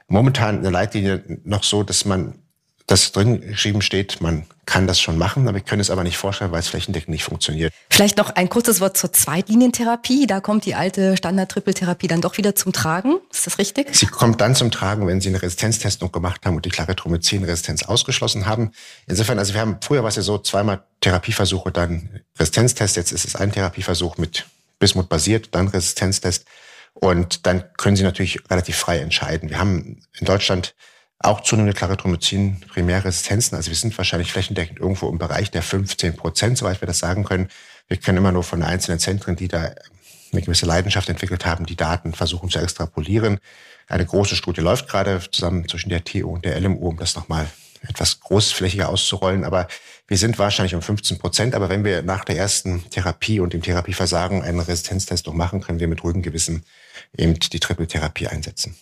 momentan 0.06 0.58
in 0.58 0.62
der 0.62 0.70
Leitlinie 0.70 1.24
noch 1.42 1.64
so, 1.64 1.82
dass 1.82 2.04
man 2.04 2.43
das 2.86 3.12
drin 3.12 3.40
geschrieben 3.40 3.80
steht, 3.80 4.20
man 4.20 4.46
kann 4.66 4.86
das 4.86 5.00
schon 5.00 5.16
machen, 5.16 5.48
aber 5.48 5.56
wir 5.56 5.62
können 5.62 5.80
es 5.80 5.90
aber 5.90 6.04
nicht 6.04 6.16
vorstellen, 6.16 6.52
weil 6.52 6.60
es 6.60 6.68
flächendeckend 6.68 7.10
nicht 7.10 7.24
funktioniert. 7.24 7.72
Vielleicht 7.90 8.18
noch 8.18 8.30
ein 8.30 8.48
kurzes 8.48 8.80
Wort 8.80 8.96
zur 8.96 9.12
Zweitlinientherapie. 9.12 10.26
Da 10.26 10.40
kommt 10.40 10.64
die 10.64 10.74
alte 10.74 11.16
Standard-Triple-Therapie 11.16 12.08
dann 12.08 12.20
doch 12.20 12.36
wieder 12.36 12.54
zum 12.54 12.72
Tragen. 12.72 13.16
Ist 13.30 13.46
das 13.46 13.58
richtig? 13.58 13.94
Sie 13.94 14.06
kommt 14.06 14.40
dann 14.40 14.54
zum 14.54 14.70
Tragen, 14.70 15.06
wenn 15.06 15.20
Sie 15.20 15.28
eine 15.28 15.40
Resistenztestung 15.40 16.12
gemacht 16.12 16.44
haben 16.44 16.56
und 16.56 16.64
die 16.64 16.70
Claritromycin-Resistenz 16.70 17.84
ausgeschlossen 17.84 18.46
haben. 18.46 18.72
Insofern, 19.06 19.38
also 19.38 19.54
wir 19.54 19.60
haben 19.60 19.78
früher 19.80 20.02
war 20.02 20.08
es 20.08 20.16
ja 20.16 20.22
so, 20.22 20.38
zweimal 20.38 20.84
Therapieversuche, 21.00 21.70
dann 21.72 22.20
Resistenztest. 22.38 22.96
Jetzt 22.96 23.12
ist 23.12 23.24
es 23.24 23.36
ein 23.36 23.52
Therapieversuch 23.52 24.18
mit 24.18 24.46
Bismut 24.78 25.08
basiert, 25.08 25.54
dann 25.54 25.68
Resistenztest. 25.68 26.46
Und 26.94 27.46
dann 27.46 27.64
können 27.76 27.96
Sie 27.96 28.02
natürlich 28.02 28.40
relativ 28.50 28.76
frei 28.76 28.98
entscheiden. 28.98 29.50
Wir 29.50 29.58
haben 29.58 30.02
in 30.18 30.26
Deutschland 30.26 30.74
auch 31.18 31.40
zunehmende 31.40 31.76
Claritromycin 31.76 32.60
Primärresistenzen. 32.68 33.56
Also 33.56 33.70
wir 33.70 33.76
sind 33.76 33.96
wahrscheinlich 33.96 34.32
flächendeckend 34.32 34.78
irgendwo 34.78 35.08
im 35.08 35.18
Bereich 35.18 35.50
der 35.50 35.62
15 35.62 36.16
Prozent, 36.16 36.58
soweit 36.58 36.82
wir 36.82 36.86
das 36.86 36.98
sagen 36.98 37.24
können. 37.24 37.48
Wir 37.88 37.96
können 37.96 38.18
immer 38.18 38.32
nur 38.32 38.44
von 38.44 38.62
einzelnen 38.62 38.98
Zentren, 38.98 39.36
die 39.36 39.48
da 39.48 39.70
eine 40.32 40.42
gewisse 40.42 40.66
Leidenschaft 40.66 41.08
entwickelt 41.08 41.46
haben, 41.46 41.66
die 41.66 41.76
Daten 41.76 42.12
versuchen 42.12 42.50
zu 42.50 42.58
extrapolieren. 42.58 43.38
Eine 43.86 44.06
große 44.06 44.36
Studie 44.36 44.60
läuft 44.60 44.88
gerade 44.88 45.20
zusammen 45.30 45.68
zwischen 45.68 45.90
der 45.90 46.04
TU 46.04 46.30
und 46.30 46.44
der 46.44 46.58
LMU, 46.60 46.88
um 46.88 46.96
das 46.96 47.14
nochmal 47.14 47.48
etwas 47.88 48.20
großflächiger 48.20 48.88
auszurollen. 48.88 49.44
Aber 49.44 49.68
wir 50.08 50.16
sind 50.16 50.38
wahrscheinlich 50.38 50.74
um 50.74 50.82
15 50.82 51.18
Prozent. 51.18 51.54
Aber 51.54 51.68
wenn 51.68 51.84
wir 51.84 52.02
nach 52.02 52.24
der 52.24 52.36
ersten 52.36 52.88
Therapie 52.90 53.40
und 53.40 53.52
dem 53.52 53.62
Therapieversagen 53.62 54.42
einen 54.42 54.60
Resistenztest 54.60 55.26
noch 55.26 55.34
machen, 55.34 55.60
können 55.60 55.80
wir 55.80 55.88
mit 55.88 56.02
ruhigem 56.02 56.22
Gewissen 56.22 56.64
eben 57.16 57.34
die 57.38 57.60
Triple-Therapie 57.60 58.28
einsetzen. 58.28 58.76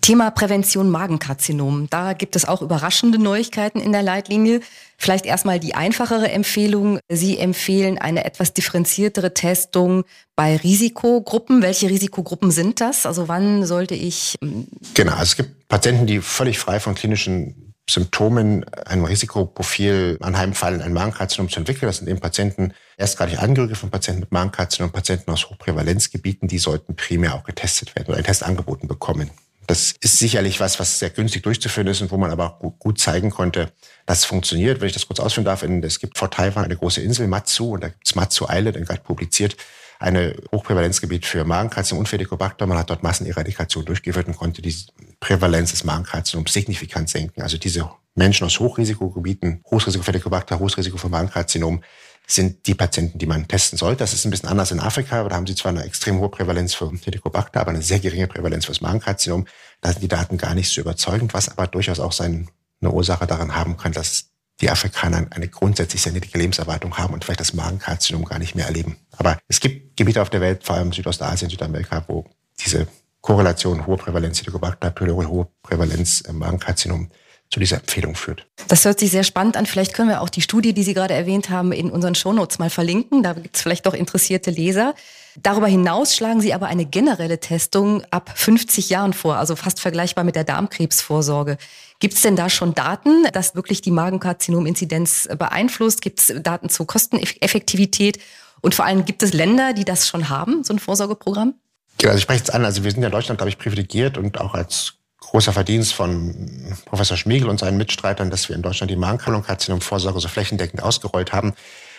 Thema 0.00 0.30
Prävention 0.30 0.90
Magenkarzinom. 0.90 1.88
Da 1.90 2.12
gibt 2.12 2.36
es 2.36 2.46
auch 2.46 2.62
überraschende 2.62 3.18
Neuigkeiten 3.18 3.80
in 3.80 3.92
der 3.92 4.02
Leitlinie. 4.02 4.60
Vielleicht 4.96 5.26
erstmal 5.26 5.60
die 5.60 5.74
einfachere 5.74 6.30
Empfehlung. 6.30 6.98
Sie 7.08 7.38
empfehlen 7.38 7.98
eine 7.98 8.24
etwas 8.24 8.52
differenziertere 8.52 9.34
Testung 9.34 10.04
bei 10.34 10.56
Risikogruppen. 10.56 11.62
Welche 11.62 11.88
Risikogruppen 11.88 12.50
sind 12.50 12.80
das? 12.80 13.06
Also 13.06 13.28
wann 13.28 13.64
sollte 13.64 13.94
ich? 13.94 14.34
Hm, 14.42 14.66
genau, 14.94 15.12
also 15.12 15.24
es 15.24 15.36
gibt 15.36 15.68
Patienten, 15.68 16.06
die 16.06 16.20
völlig 16.20 16.58
frei 16.58 16.80
von 16.80 16.94
klinischen 16.94 17.68
Symptomen 17.88 18.64
ein 18.86 19.04
Risikoprofil 19.04 20.18
anheimfallen, 20.20 20.82
ein 20.82 20.92
Magenkarzinom 20.92 21.48
zu 21.48 21.60
entwickeln. 21.60 21.88
Das 21.88 21.98
sind 21.98 22.08
eben 22.08 22.20
Patienten, 22.20 22.74
erstgradig 22.96 23.38
Angehörige 23.38 23.76
von 23.76 23.90
Patienten 23.90 24.20
mit 24.20 24.32
Magenkarzinom, 24.32 24.92
Patienten 24.92 25.30
aus 25.30 25.48
Hochprävalenzgebieten, 25.48 26.48
die 26.48 26.58
sollten 26.58 26.96
primär 26.96 27.34
auch 27.34 27.44
getestet 27.44 27.96
werden 27.96 28.08
oder 28.08 28.18
ein 28.18 28.24
Test 28.24 28.42
angeboten 28.42 28.88
bekommen. 28.88 29.30
Das 29.68 29.94
ist 30.00 30.18
sicherlich 30.18 30.60
was, 30.60 30.80
was 30.80 30.98
sehr 30.98 31.10
günstig 31.10 31.42
durchzuführen 31.42 31.88
ist 31.88 32.00
und 32.00 32.10
wo 32.10 32.16
man 32.16 32.30
aber 32.30 32.58
auch 32.62 32.78
gut 32.78 32.98
zeigen 32.98 33.28
konnte, 33.28 33.70
dass 34.06 34.20
es 34.20 34.24
funktioniert. 34.24 34.80
Wenn 34.80 34.86
ich 34.88 34.94
das 34.94 35.06
kurz 35.06 35.20
ausführen 35.20 35.44
darf, 35.44 35.62
es 35.62 36.00
gibt 36.00 36.16
vor 36.16 36.30
Taiwan 36.30 36.64
eine 36.64 36.74
große 36.74 37.02
Insel, 37.02 37.28
Matsu, 37.28 37.74
und 37.74 37.82
da 37.82 37.88
gibt 37.88 38.06
es 38.06 38.14
Matsu 38.14 38.46
Island, 38.48 38.78
gerade 38.86 39.02
publiziert, 39.02 39.58
eine 39.98 40.34
Hochprävalenzgebiet 40.52 41.26
für 41.26 41.44
Magenkarzinom 41.44 41.98
und 41.98 42.08
Phelicobacter. 42.08 42.66
Man 42.66 42.78
hat 42.78 42.88
dort 42.88 43.02
Masseneradikation 43.02 43.84
durchgeführt 43.84 44.26
und 44.26 44.38
konnte 44.38 44.62
die 44.62 44.74
Prävalenz 45.20 45.72
des 45.72 45.84
Magenkarzinoms 45.84 46.50
signifikant 46.50 47.10
senken. 47.10 47.42
Also 47.42 47.58
diese 47.58 47.90
Menschen 48.14 48.46
aus 48.46 48.58
Hochrisikogebieten, 48.60 49.62
Hochrisiko 49.70 50.02
Phelicobacter, 50.02 50.58
Hochrisiko 50.60 50.96
für 50.96 51.10
Magenkarzinom, 51.10 51.82
sind 52.30 52.66
die 52.66 52.74
Patienten, 52.74 53.18
die 53.18 53.26
man 53.26 53.48
testen 53.48 53.78
sollte. 53.78 54.00
Das 54.00 54.12
ist 54.12 54.26
ein 54.26 54.30
bisschen 54.30 54.50
anders 54.50 54.70
in 54.70 54.80
Afrika, 54.80 55.24
da 55.24 55.34
haben 55.34 55.46
sie 55.46 55.54
zwar 55.54 55.70
eine 55.70 55.84
extrem 55.84 56.18
hohe 56.18 56.28
Prävalenz 56.28 56.74
für 56.74 56.92
Helicobacter, 56.92 57.60
aber 57.60 57.70
eine 57.70 57.82
sehr 57.82 58.00
geringe 58.00 58.26
Prävalenz 58.26 58.66
für 58.66 58.72
das 58.72 58.82
Magenkarzinom. 58.82 59.46
Da 59.80 59.92
sind 59.92 60.02
die 60.02 60.08
Daten 60.08 60.36
gar 60.36 60.54
nicht 60.54 60.70
so 60.70 60.80
überzeugend, 60.80 61.32
was 61.32 61.48
aber 61.48 61.66
durchaus 61.66 62.00
auch 62.00 62.12
seine 62.12 62.46
Ursache 62.82 63.26
daran 63.26 63.54
haben 63.54 63.78
kann, 63.78 63.92
dass 63.92 64.26
die 64.60 64.70
Afrikaner 64.70 65.26
eine 65.30 65.48
grundsätzlich 65.48 66.02
sehr 66.02 66.12
niedrige 66.12 66.38
Lebenserwartung 66.38 66.98
haben 66.98 67.14
und 67.14 67.24
vielleicht 67.24 67.40
das 67.40 67.54
Magenkarzinom 67.54 68.24
gar 68.24 68.38
nicht 68.38 68.54
mehr 68.54 68.66
erleben. 68.66 68.96
Aber 69.16 69.38
es 69.48 69.60
gibt 69.60 69.96
Gebiete 69.96 70.20
auf 70.20 70.30
der 70.30 70.40
Welt, 70.40 70.64
vor 70.64 70.76
allem 70.76 70.92
Südostasien, 70.92 71.50
Südamerika, 71.50 72.04
wo 72.08 72.26
diese 72.60 72.88
Korrelation 73.20 73.86
hohe 73.86 73.96
Prävalenz 73.96 74.40
Helicobacter 74.40 74.90
pylori, 74.90 75.26
hohe 75.26 75.48
Prävalenz 75.62 76.24
Magenkarzinom 76.30 77.10
zu 77.50 77.60
dieser 77.60 77.76
Empfehlung 77.76 78.14
führt. 78.14 78.46
Das 78.68 78.84
hört 78.84 79.00
sich 79.00 79.10
sehr 79.10 79.24
spannend 79.24 79.56
an. 79.56 79.66
Vielleicht 79.66 79.94
können 79.94 80.10
wir 80.10 80.20
auch 80.20 80.28
die 80.28 80.42
Studie, 80.42 80.74
die 80.74 80.82
Sie 80.82 80.94
gerade 80.94 81.14
erwähnt 81.14 81.48
haben, 81.48 81.72
in 81.72 81.90
unseren 81.90 82.14
Shownotes 82.14 82.58
mal 82.58 82.68
verlinken. 82.68 83.22
Da 83.22 83.32
gibt 83.32 83.56
es 83.56 83.62
vielleicht 83.62 83.86
doch 83.86 83.94
interessierte 83.94 84.50
Leser. 84.50 84.94
Darüber 85.42 85.66
hinaus 85.66 86.14
schlagen 86.14 86.40
Sie 86.40 86.52
aber 86.52 86.66
eine 86.66 86.84
generelle 86.84 87.40
Testung 87.40 88.02
ab 88.10 88.32
50 88.34 88.90
Jahren 88.90 89.12
vor, 89.12 89.36
also 89.36 89.56
fast 89.56 89.80
vergleichbar 89.80 90.24
mit 90.24 90.36
der 90.36 90.44
Darmkrebsvorsorge. 90.44 91.56
Gibt 92.00 92.14
es 92.14 92.22
denn 92.22 92.36
da 92.36 92.50
schon 92.50 92.74
Daten, 92.74 93.24
dass 93.32 93.54
wirklich 93.54 93.80
die 93.80 93.92
Magenkarzinom-Inzidenz 93.92 95.28
beeinflusst? 95.38 96.02
Gibt 96.02 96.20
es 96.20 96.42
Daten 96.42 96.68
zur 96.68 96.86
Kosteneffektivität? 96.86 98.18
Und 98.60 98.74
vor 98.74 98.84
allem 98.84 99.04
gibt 99.04 99.22
es 99.22 99.32
Länder, 99.32 99.72
die 99.72 99.84
das 99.84 100.08
schon 100.08 100.28
haben, 100.28 100.64
so 100.64 100.74
ein 100.74 100.78
Vorsorgeprogramm? 100.80 101.54
Ja, 102.00 102.10
also 102.10 102.18
ich 102.18 102.22
spreche 102.22 102.40
jetzt 102.40 102.52
an. 102.52 102.64
Also 102.64 102.84
wir 102.84 102.90
sind 102.90 103.02
ja 103.02 103.08
in 103.08 103.12
Deutschland, 103.12 103.38
glaube 103.38 103.50
ich, 103.50 103.58
privilegiert 103.58 104.18
und 104.18 104.40
auch 104.40 104.54
als 104.54 104.97
großer 105.30 105.52
Verdienst 105.52 105.94
von 105.94 106.74
Professor 106.86 107.16
Schmiegel 107.16 107.48
und 107.48 107.60
seinen 107.60 107.76
Mitstreitern, 107.76 108.30
dass 108.30 108.48
wir 108.48 108.56
in 108.56 108.62
Deutschland 108.62 108.90
die 108.90 108.96
Magenkarzinomvorsorge 108.96 110.20
so 110.20 110.28
flächendeckend 110.28 110.82
ausgerollt 110.82 111.32
haben 111.32 111.54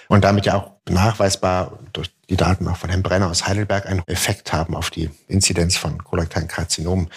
und 0.08 0.24
damit 0.24 0.46
ja 0.46 0.56
auch 0.56 0.72
nachweisbar 0.90 1.80
durch 1.94 2.10
die 2.30 2.38
Daten 2.38 2.68
auch 2.68 2.78
von 2.78 2.90
Herrn 2.90 3.04
Brenner 3.04 3.30
aus 3.30 3.48
Heidelberg 3.48 3.86
einen 3.86 4.02
Effekt 4.08 4.52
haben 4.54 4.76
auf 4.76 4.90
die 4.90 5.10
Inzidenz 5.28 5.78
von 5.78 6.04
kolorektalen 6.04 6.48
Karzinomen. 6.48 7.10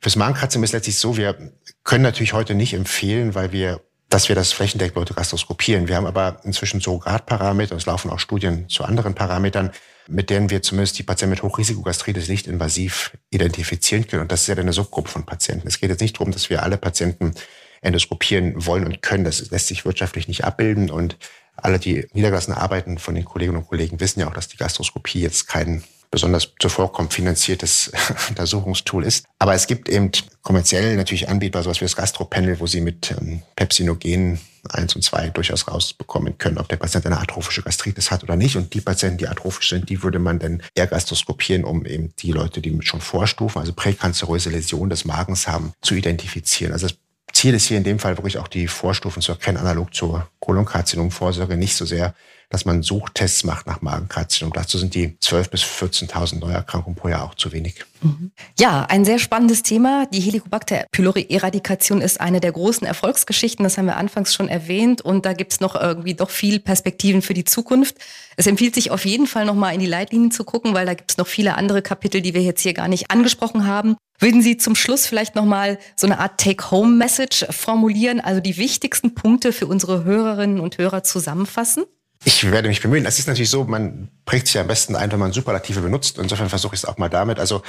Fürs 0.00 0.16
Magenkarzinom 0.16 0.64
ist 0.64 0.72
letztlich 0.72 0.98
so, 0.98 1.16
wir 1.16 1.36
können 1.82 2.02
natürlich 2.02 2.32
heute 2.32 2.54
nicht 2.54 2.74
empfehlen, 2.74 3.34
weil 3.34 3.52
wir 3.52 3.80
dass 4.08 4.28
wir 4.28 4.36
das 4.36 4.52
flächendeckend 4.52 4.96
Leute 4.96 5.14
gastroskopieren. 5.14 5.88
Wir 5.88 5.96
haben 5.96 6.06
aber 6.06 6.38
inzwischen 6.44 6.80
Surrogatparameter, 6.80 7.72
und 7.72 7.78
es 7.78 7.86
laufen 7.86 8.10
auch 8.10 8.20
Studien 8.20 8.68
zu 8.68 8.84
anderen 8.84 9.14
Parametern, 9.14 9.72
mit 10.08 10.30
denen 10.30 10.50
wir 10.50 10.62
zumindest 10.62 10.98
die 10.98 11.02
Patienten 11.02 11.30
mit 11.30 11.42
Hochrisikogastritis 11.42 12.28
nicht 12.28 12.46
invasiv 12.46 13.16
identifizieren 13.30 14.06
können. 14.06 14.22
Und 14.22 14.32
das 14.32 14.42
ist 14.42 14.48
ja 14.48 14.56
eine 14.56 14.72
Subgruppe 14.72 15.10
von 15.10 15.26
Patienten. 15.26 15.66
Es 15.66 15.80
geht 15.80 15.90
jetzt 15.90 16.00
nicht 16.00 16.16
darum, 16.16 16.32
dass 16.32 16.50
wir 16.50 16.62
alle 16.62 16.76
Patienten 16.76 17.34
endoskopieren 17.82 18.66
wollen 18.66 18.84
und 18.84 19.02
können. 19.02 19.24
Das 19.24 19.50
lässt 19.50 19.68
sich 19.68 19.84
wirtschaftlich 19.84 20.28
nicht 20.28 20.44
abbilden. 20.44 20.90
Und 20.90 21.18
alle, 21.56 21.78
die 21.78 22.06
niedergelassene 22.12 22.56
Arbeiten 22.56 22.98
von 22.98 23.14
den 23.14 23.24
Kolleginnen 23.24 23.58
und 23.58 23.68
Kollegen 23.68 24.00
wissen 24.00 24.20
ja 24.20 24.28
auch, 24.28 24.34
dass 24.34 24.48
die 24.48 24.56
Gastroskopie 24.56 25.20
jetzt 25.20 25.46
kein 25.46 25.82
besonders 26.10 26.52
zuvorkommt 26.58 27.12
finanziertes 27.12 27.92
Untersuchungstool 28.28 29.04
ist. 29.04 29.26
Aber 29.38 29.54
es 29.54 29.66
gibt 29.66 29.88
eben 29.88 30.10
kommerziell 30.42 30.96
natürlich 30.96 31.28
anbietbar 31.28 31.62
sowas 31.62 31.80
wie 31.80 31.84
das 31.84 31.96
Gastropanel, 31.96 32.60
wo 32.60 32.66
Sie 32.66 32.80
mit 32.80 33.10
ähm, 33.10 33.42
Pepsinogen 33.56 34.40
1 34.70 34.96
und 34.96 35.02
2 35.02 35.30
durchaus 35.30 35.68
rausbekommen 35.68 36.38
können, 36.38 36.58
ob 36.58 36.68
der 36.68 36.76
Patient 36.76 37.06
eine 37.06 37.18
atrophische 37.18 37.62
Gastritis 37.62 38.10
hat 38.10 38.22
oder 38.22 38.36
nicht. 38.36 38.56
Und 38.56 38.74
die 38.74 38.80
Patienten, 38.80 39.18
die 39.18 39.28
atrophisch 39.28 39.68
sind, 39.68 39.88
die 39.88 40.02
würde 40.02 40.18
man 40.18 40.38
dann 40.38 40.62
eher 40.74 40.86
gastroskopieren, 40.86 41.64
um 41.64 41.86
eben 41.86 42.12
die 42.18 42.32
Leute, 42.32 42.60
die 42.60 42.76
schon 42.82 43.00
Vorstufen, 43.00 43.60
also 43.60 43.72
präkanzeröse 43.72 44.50
Läsionen 44.50 44.90
des 44.90 45.04
Magens 45.04 45.46
haben, 45.46 45.72
zu 45.82 45.94
identifizieren. 45.94 46.72
Also 46.72 46.88
das 46.88 46.96
Ziel 47.32 47.54
ist 47.54 47.66
hier 47.66 47.76
in 47.76 47.84
dem 47.84 47.98
Fall 47.98 48.16
wirklich 48.16 48.38
auch 48.38 48.48
die 48.48 48.68
Vorstufen 48.68 49.22
zu 49.22 49.32
erkennen, 49.32 49.58
analog 49.58 49.94
zur 49.94 50.28
Kolonkarzinomvorsorge, 50.40 51.56
nicht 51.56 51.76
so 51.76 51.84
sehr 51.84 52.14
dass 52.48 52.64
man 52.64 52.82
Suchtests 52.82 53.44
macht 53.44 53.66
nach 53.66 53.82
Magenkarzinom. 53.82 54.52
Dazu 54.52 54.78
sind 54.78 54.94
die 54.94 55.16
12.000 55.22 55.50
bis 55.50 55.62
14.000 55.62 56.38
Neuerkrankungen 56.38 56.96
pro 56.96 57.08
Jahr 57.08 57.24
auch 57.24 57.34
zu 57.34 57.52
wenig. 57.52 57.84
Mhm. 58.02 58.30
Ja, 58.58 58.86
ein 58.88 59.04
sehr 59.04 59.18
spannendes 59.18 59.62
Thema. 59.62 60.06
Die 60.06 60.20
Helicobacter 60.20 60.84
pylori-Eradikation 60.92 62.00
ist 62.00 62.20
eine 62.20 62.40
der 62.40 62.52
großen 62.52 62.86
Erfolgsgeschichten. 62.86 63.64
Das 63.64 63.78
haben 63.78 63.86
wir 63.86 63.96
anfangs 63.96 64.34
schon 64.34 64.48
erwähnt. 64.48 65.02
Und 65.02 65.26
da 65.26 65.32
gibt 65.32 65.52
es 65.52 65.60
noch 65.60 65.74
irgendwie 65.74 66.14
doch 66.14 66.30
viel 66.30 66.60
Perspektiven 66.60 67.22
für 67.22 67.34
die 67.34 67.44
Zukunft. 67.44 67.96
Es 68.36 68.46
empfiehlt 68.46 68.74
sich 68.74 68.90
auf 68.90 69.04
jeden 69.04 69.26
Fall 69.26 69.44
nochmal 69.44 69.74
in 69.74 69.80
die 69.80 69.86
Leitlinien 69.86 70.30
zu 70.30 70.44
gucken, 70.44 70.74
weil 70.74 70.86
da 70.86 70.94
gibt 70.94 71.10
es 71.10 71.16
noch 71.16 71.26
viele 71.26 71.56
andere 71.56 71.82
Kapitel, 71.82 72.20
die 72.20 72.34
wir 72.34 72.42
jetzt 72.42 72.60
hier 72.60 72.74
gar 72.74 72.88
nicht 72.88 73.10
angesprochen 73.10 73.66
haben. 73.66 73.96
Würden 74.18 74.40
Sie 74.40 74.56
zum 74.56 74.74
Schluss 74.74 75.06
vielleicht 75.06 75.34
nochmal 75.34 75.78
so 75.94 76.06
eine 76.06 76.18
Art 76.18 76.40
Take-Home-Message 76.40 77.46
formulieren, 77.50 78.20
also 78.20 78.40
die 78.40 78.56
wichtigsten 78.56 79.14
Punkte 79.14 79.52
für 79.52 79.66
unsere 79.66 80.04
Hörerinnen 80.04 80.60
und 80.60 80.78
Hörer 80.78 81.02
zusammenfassen? 81.02 81.84
Ich 82.24 82.50
werde 82.50 82.68
mich 82.68 82.80
bemühen. 82.80 83.06
Es 83.06 83.18
ist 83.18 83.28
natürlich 83.28 83.50
so, 83.50 83.64
man 83.64 84.08
prägt 84.24 84.48
sich 84.48 84.58
am 84.58 84.66
besten 84.66 84.96
ein, 84.96 85.12
wenn 85.12 85.18
man 85.18 85.32
Superlative 85.32 85.80
benutzt. 85.80 86.18
Insofern 86.18 86.48
versuche 86.48 86.74
ich 86.74 86.80
es 86.80 86.84
auch 86.84 86.98
mal 86.98 87.08
damit. 87.08 87.38
Also 87.38 87.62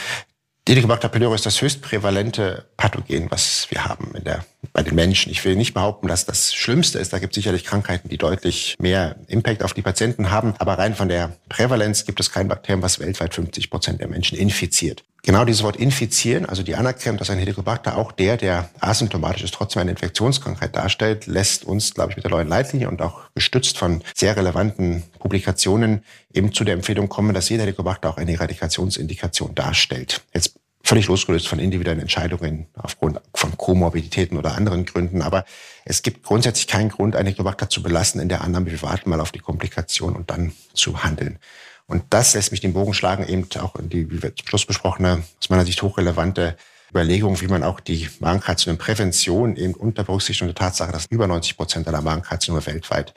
Helicobacter 0.67 1.09
pylori 1.09 1.35
ist 1.35 1.45
das 1.45 1.61
höchst 1.61 1.81
prävalente 1.81 2.65
Pathogen, 2.75 3.31
was 3.31 3.67
wir 3.69 3.85
haben 3.85 4.13
in 4.15 4.23
der, 4.23 4.43
bei 4.73 4.83
den 4.83 4.95
Menschen. 4.95 5.31
Ich 5.31 5.43
will 5.45 5.55
nicht 5.55 5.73
behaupten, 5.73 6.07
dass 6.07 6.25
das 6.25 6.53
Schlimmste 6.53 6.99
ist. 6.99 7.13
Da 7.13 7.19
gibt 7.19 7.33
es 7.33 7.35
sicherlich 7.35 7.63
Krankheiten, 7.63 8.09
die 8.09 8.17
deutlich 8.17 8.75
mehr 8.79 9.15
Impact 9.27 9.63
auf 9.63 9.73
die 9.73 9.81
Patienten 9.81 10.31
haben. 10.31 10.53
Aber 10.59 10.77
rein 10.77 10.95
von 10.95 11.09
der 11.09 11.35
Prävalenz 11.49 12.05
gibt 12.05 12.19
es 12.19 12.31
kein 12.31 12.47
Bakterium, 12.47 12.81
was 12.81 12.99
weltweit 12.99 13.33
50 13.33 13.69
Prozent 13.69 14.01
der 14.01 14.07
Menschen 14.07 14.37
infiziert. 14.37 15.03
Genau 15.23 15.43
dieses 15.43 15.63
Wort 15.63 15.75
infizieren, 15.75 16.45
also 16.45 16.63
die 16.63 16.75
Anerkennung, 16.75 17.17
dass 17.17 17.29
ein 17.29 17.37
Helicobacter 17.37 17.97
auch 17.97 18.11
der, 18.11 18.37
der 18.37 18.69
asymptomatisch 18.79 19.43
ist, 19.43 19.53
trotzdem 19.53 19.81
eine 19.81 19.91
Infektionskrankheit 19.91 20.75
darstellt, 20.75 21.25
lässt 21.25 21.65
uns, 21.65 21.93
glaube 21.93 22.11
ich, 22.11 22.15
mit 22.15 22.23
der 22.23 22.31
neuen 22.31 22.47
Leitlinie 22.47 22.87
und 22.87 23.01
auch 23.01 23.21
gestützt 23.35 23.77
von 23.77 24.03
sehr 24.15 24.37
relevanten 24.37 25.03
Publikationen 25.19 26.03
eben 26.33 26.53
zu 26.53 26.63
der 26.63 26.75
Empfehlung 26.75 27.09
kommen, 27.09 27.33
dass 27.33 27.49
jeder 27.49 27.63
Helicobacter 27.63 28.09
auch 28.09 28.17
eine 28.17 28.31
Eradikationsindikation 28.31 29.53
darstellt. 29.53 30.21
Jetzt 30.33 30.53
völlig 30.87 31.07
losgelöst 31.07 31.49
von 31.49 31.59
individuellen 31.59 31.99
Entscheidungen 31.99 32.67
aufgrund 32.75 33.19
Komorbiditäten 33.67 34.37
oder 34.37 34.55
anderen 34.55 34.85
Gründen. 34.85 35.21
Aber 35.21 35.43
es 35.83 36.01
gibt 36.01 36.23
grundsätzlich 36.23 36.67
keinen 36.67 36.87
Grund, 36.87 37.17
einen 37.17 37.25
Helicobacter 37.25 37.69
zu 37.69 37.83
belassen 37.83 38.21
in 38.21 38.29
der 38.29 38.39
Annahme, 38.39 38.71
wir 38.71 38.81
warten 38.81 39.09
mal 39.09 39.19
auf 39.19 39.33
die 39.33 39.39
Komplikation 39.39 40.15
und 40.15 40.31
dann 40.31 40.53
zu 40.73 41.03
handeln. 41.03 41.37
Und 41.85 42.03
das 42.11 42.33
lässt 42.33 42.51
mich 42.51 42.61
den 42.61 42.71
Bogen 42.71 42.93
schlagen, 42.93 43.27
eben 43.27 43.45
auch 43.59 43.75
in 43.75 43.89
die, 43.89 44.09
wie 44.09 44.23
wir 44.23 44.33
zum 44.33 44.47
Schluss 44.47 44.65
besprochene, 44.65 45.23
aus 45.41 45.49
meiner 45.49 45.65
Sicht 45.65 45.81
hochrelevante 45.81 46.55
Überlegung, 46.89 47.41
wie 47.41 47.47
man 47.47 47.63
auch 47.63 47.81
die 47.81 48.07
Magenkarzinom-Prävention 48.21 49.57
eben 49.57 49.73
unter 49.73 50.05
Berücksichtigung 50.05 50.47
der 50.47 50.55
Tatsache, 50.55 50.93
dass 50.93 51.07
über 51.09 51.27
90 51.27 51.57
Prozent 51.57 51.89
aller 51.89 52.01
Magenkarzinome 52.01 52.65
weltweit 52.65 53.13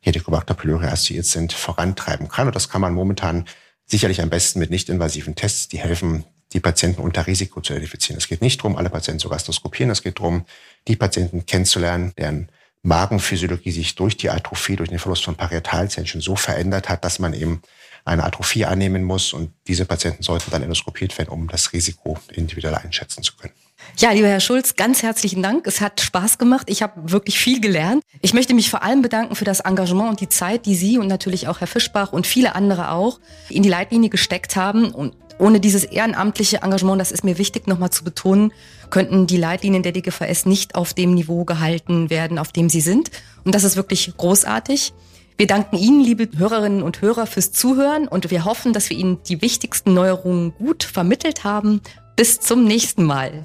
Helicobacter 0.00 0.54
pylori 0.54 0.86
assoziiert 0.86 1.26
sind, 1.26 1.52
vorantreiben 1.52 2.26
kann. 2.26 2.48
Und 2.48 2.56
das 2.56 2.68
kann 2.68 2.80
man 2.80 2.92
momentan 2.92 3.44
sicherlich 3.86 4.20
am 4.20 4.30
besten 4.30 4.58
mit 4.58 4.70
nicht-invasiven 4.70 5.36
Tests, 5.36 5.68
die 5.68 5.78
helfen, 5.78 6.24
die 6.52 6.60
Patienten 6.60 7.00
unter 7.00 7.26
Risiko 7.26 7.60
zu 7.60 7.72
identifizieren. 7.72 8.18
Es 8.18 8.28
geht 8.28 8.42
nicht 8.42 8.60
darum, 8.60 8.76
alle 8.76 8.90
Patienten 8.90 9.20
zu 9.20 9.28
gastroskopieren. 9.28 9.90
Es 9.90 10.02
geht 10.02 10.18
darum, 10.18 10.44
die 10.88 10.96
Patienten 10.96 11.46
kennenzulernen, 11.46 12.12
deren 12.18 12.48
Magenphysiologie 12.82 13.70
sich 13.70 13.94
durch 13.94 14.16
die 14.16 14.30
Atrophie, 14.30 14.76
durch 14.76 14.88
den 14.88 14.98
Verlust 14.98 15.24
von 15.24 15.36
Parietalzellen 15.36 16.06
schon 16.06 16.20
so 16.20 16.36
verändert 16.36 16.88
hat, 16.88 17.04
dass 17.04 17.18
man 17.18 17.32
eben 17.32 17.62
eine 18.04 18.24
Atrophie 18.24 18.64
annehmen 18.64 19.04
muss. 19.04 19.32
Und 19.32 19.52
diese 19.66 19.84
Patienten 19.84 20.22
sollten 20.22 20.50
dann 20.50 20.62
endoskopiert 20.62 21.16
werden, 21.18 21.30
um 21.30 21.48
das 21.48 21.72
Risiko 21.72 22.18
individuell 22.32 22.74
einschätzen 22.74 23.22
zu 23.22 23.36
können. 23.36 23.54
Ja, 23.98 24.10
lieber 24.12 24.28
Herr 24.28 24.40
Schulz, 24.40 24.76
ganz 24.76 25.02
herzlichen 25.02 25.42
Dank. 25.42 25.66
Es 25.66 25.80
hat 25.80 26.00
Spaß 26.00 26.38
gemacht. 26.38 26.68
Ich 26.70 26.82
habe 26.82 27.12
wirklich 27.12 27.38
viel 27.38 27.60
gelernt. 27.60 28.02
Ich 28.20 28.34
möchte 28.34 28.54
mich 28.54 28.70
vor 28.70 28.82
allem 28.82 29.02
bedanken 29.02 29.34
für 29.34 29.44
das 29.44 29.60
Engagement 29.60 30.10
und 30.10 30.20
die 30.20 30.28
Zeit, 30.28 30.66
die 30.66 30.74
Sie 30.74 30.98
und 30.98 31.08
natürlich 31.08 31.46
auch 31.46 31.60
Herr 31.60 31.66
Fischbach 31.66 32.12
und 32.12 32.26
viele 32.26 32.54
andere 32.54 32.90
auch 32.90 33.20
in 33.48 33.62
die 33.62 33.68
Leitlinie 33.68 34.08
gesteckt 34.08 34.56
haben. 34.56 34.92
Und 34.92 35.14
ohne 35.38 35.60
dieses 35.60 35.84
ehrenamtliche 35.84 36.62
Engagement, 36.62 37.00
das 37.00 37.12
ist 37.12 37.22
mir 37.24 37.38
wichtig 37.38 37.66
nochmal 37.66 37.90
zu 37.90 38.02
betonen, 38.02 38.52
könnten 38.90 39.26
die 39.26 39.36
Leitlinien 39.36 39.82
der 39.82 39.92
DGVS 39.92 40.46
nicht 40.46 40.74
auf 40.74 40.94
dem 40.94 41.14
Niveau 41.14 41.44
gehalten 41.44 42.10
werden, 42.10 42.38
auf 42.38 42.52
dem 42.52 42.68
sie 42.68 42.80
sind. 42.80 43.10
Und 43.44 43.54
das 43.54 43.64
ist 43.64 43.76
wirklich 43.76 44.12
großartig. 44.16 44.92
Wir 45.36 45.46
danken 45.46 45.76
Ihnen, 45.76 46.00
liebe 46.00 46.28
Hörerinnen 46.36 46.82
und 46.82 47.00
Hörer, 47.00 47.26
fürs 47.26 47.52
Zuhören 47.52 48.06
und 48.06 48.30
wir 48.30 48.44
hoffen, 48.44 48.72
dass 48.72 48.90
wir 48.90 48.96
Ihnen 48.96 49.18
die 49.28 49.42
wichtigsten 49.42 49.94
Neuerungen 49.94 50.54
gut 50.54 50.84
vermittelt 50.84 51.44
haben. 51.44 51.80
Bis 52.16 52.40
zum 52.40 52.64
nächsten 52.64 53.04
Mal. 53.04 53.44